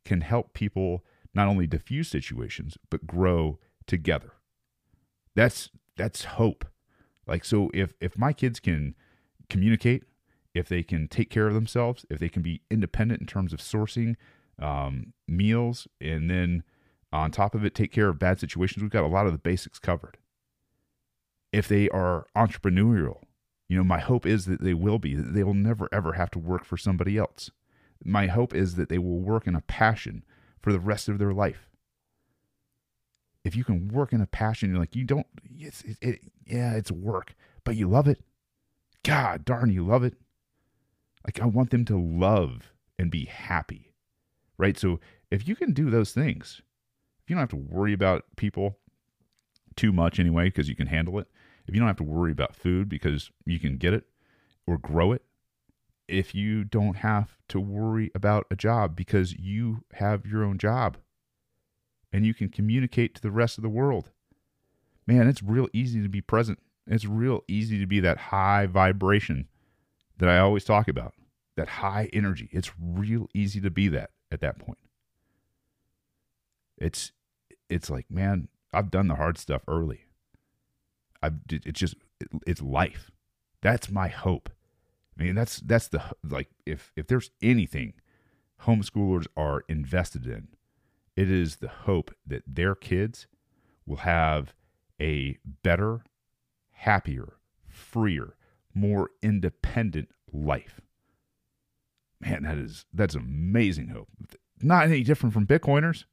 [0.05, 1.05] can help people
[1.35, 4.33] not only diffuse situations but grow together.
[5.35, 6.65] That's that's hope.
[7.27, 8.95] Like so if if my kids can
[9.49, 10.05] communicate,
[10.55, 13.61] if they can take care of themselves, if they can be independent in terms of
[13.61, 14.17] sourcing
[14.59, 16.65] um, meals and then
[17.13, 18.83] on top of it, take care of bad situations.
[18.83, 20.19] We've got a lot of the basics covered.
[21.53, 23.23] If they are entrepreneurial,
[23.69, 26.31] you know, my hope is that they will be, that they will never ever have
[26.33, 27.51] to work for somebody else.
[28.05, 30.25] My hope is that they will work in a passion
[30.61, 31.69] for the rest of their life.
[33.45, 35.27] If you can work in a passion, you're like, you don't,
[35.59, 37.35] it's, it, it, yeah, it's work,
[37.65, 38.23] but you love it.
[39.03, 40.15] God darn, you love it.
[41.25, 43.95] Like I want them to love and be happy,
[44.59, 44.79] right?
[44.79, 45.01] So
[45.31, 46.63] if you can do those things,
[47.29, 48.79] you don't have to worry about people
[49.77, 51.29] too much anyway, because you can handle it,
[51.67, 54.05] if you don't have to worry about food because you can get it
[54.67, 55.23] or grow it,
[56.09, 60.97] if you don't have to worry about a job because you have your own job
[62.13, 64.11] and you can communicate to the rest of the world.
[65.07, 66.59] Man, it's real easy to be present.
[66.87, 69.49] It's real easy to be that high vibration
[70.17, 71.13] that I always talk about,
[71.57, 72.49] that high energy.
[72.51, 74.79] It's real easy to be that at that point.
[76.79, 77.13] It's
[77.69, 80.05] it's like, man, I've done the hard stuff early.
[81.23, 81.97] I it's just
[82.47, 83.11] it's life.
[83.61, 84.51] That's my hope.
[85.19, 87.95] I mean, that's that's the like if if there's anything
[88.63, 90.49] homeschoolers are invested in,
[91.17, 93.27] it is the hope that their kids
[93.87, 94.55] will have
[95.01, 96.03] a better,
[96.73, 97.35] happier,
[97.67, 98.37] freer,
[98.75, 100.81] more independent life.
[102.21, 104.09] Man, that is that's amazing hope.
[104.61, 106.05] Not any different from Bitcoiners.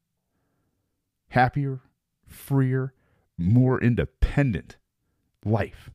[1.30, 1.82] Happier,
[2.28, 2.94] freer,
[3.38, 4.78] more independent
[5.44, 5.92] life.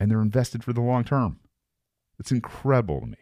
[0.00, 1.40] And they're invested for the long term.
[2.18, 3.16] It's incredible to me.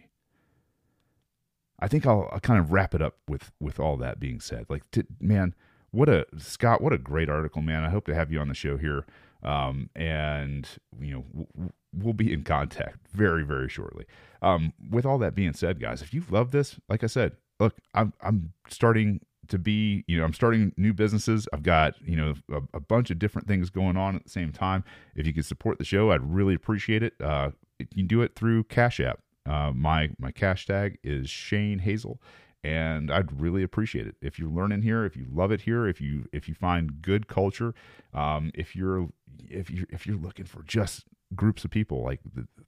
[1.78, 4.64] I think I'll, I'll, kind of wrap it up with with all that being said.
[4.68, 4.82] Like,
[5.20, 5.54] man,
[5.90, 7.84] what a Scott, what a great article, man.
[7.84, 9.04] I hope to have you on the show here,
[9.42, 10.66] um, and
[10.98, 14.06] you know w- we'll be in contact very very shortly.
[14.40, 17.74] Um, with all that being said, guys, if you love this, like I said, look,
[17.94, 21.48] I'm I'm starting to be, you know, I'm starting new businesses.
[21.52, 24.52] I've got, you know, a, a, bunch of different things going on at the same
[24.52, 24.84] time.
[25.14, 27.14] If you could support the show, I'd really appreciate it.
[27.20, 29.20] Uh, you can do it through Cash App.
[29.44, 32.20] Uh, my my cash tag is Shane Hazel,
[32.64, 36.00] and I'd really appreciate it if you're learning here, if you love it here, if
[36.00, 37.72] you if you find good culture,
[38.12, 39.08] um, if you're
[39.48, 42.20] if you if you're looking for just groups of people like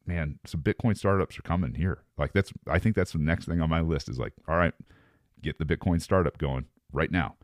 [0.04, 3.60] man some bitcoin startups are coming here like that's i think that's the next thing
[3.60, 4.74] on my list is like all right
[5.42, 7.36] get the bitcoin startup going right now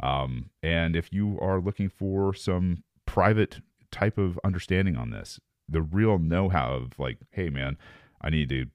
[0.00, 5.82] um, and if you are looking for some private type of understanding on this the
[5.82, 7.76] real know-how of like, hey man,
[8.20, 8.66] I need to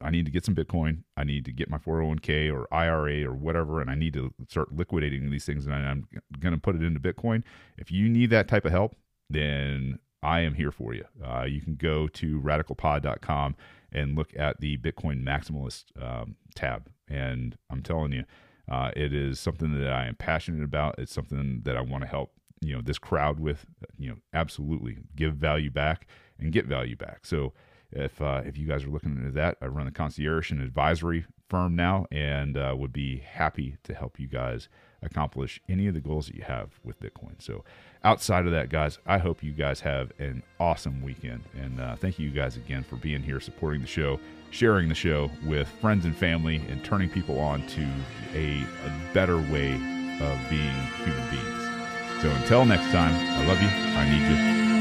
[0.00, 1.04] I need to get some Bitcoin.
[1.16, 4.74] I need to get my 401k or IRA or whatever, and I need to start
[4.74, 5.64] liquidating these things.
[5.64, 6.06] And I'm
[6.38, 7.42] going to put it into Bitcoin.
[7.78, 8.94] If you need that type of help,
[9.30, 11.04] then I am here for you.
[11.24, 13.56] Uh, you can go to radicalpod.com
[13.92, 16.88] and look at the Bitcoin Maximalist um, tab.
[17.08, 18.24] And I'm telling you,
[18.70, 20.98] uh, it is something that I am passionate about.
[20.98, 23.66] It's something that I want to help you know this crowd with.
[23.98, 26.06] You know, absolutely give value back
[26.38, 27.24] and get value back.
[27.24, 27.52] So
[27.92, 31.26] if uh, if you guys are looking into that, I run the concierge and advisory
[31.48, 34.68] firm now, and uh, would be happy to help you guys
[35.02, 37.34] accomplish any of the goals that you have with Bitcoin.
[37.38, 37.64] So
[38.04, 42.18] outside of that, guys, I hope you guys have an awesome weekend, and uh, thank
[42.18, 44.18] you guys again for being here, supporting the show,
[44.50, 47.86] sharing the show with friends and family, and turning people on to
[48.34, 49.74] a, a better way
[50.20, 50.74] of being
[51.04, 52.22] human beings.
[52.22, 53.68] So until next time, I love you.
[53.68, 54.36] I need you.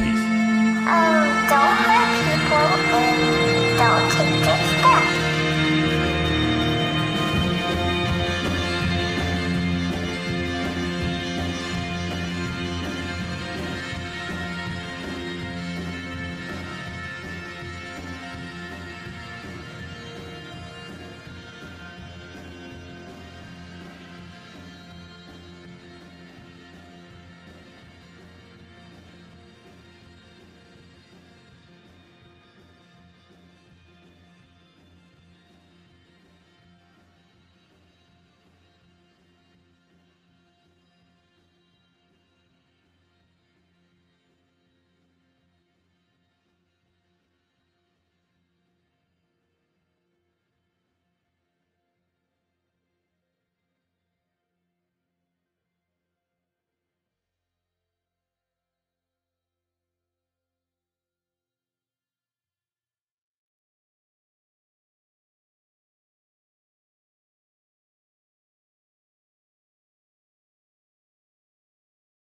[0.05, 0.23] Peace.
[0.87, 5.34] Um, don't hurt people and don't take their stuff.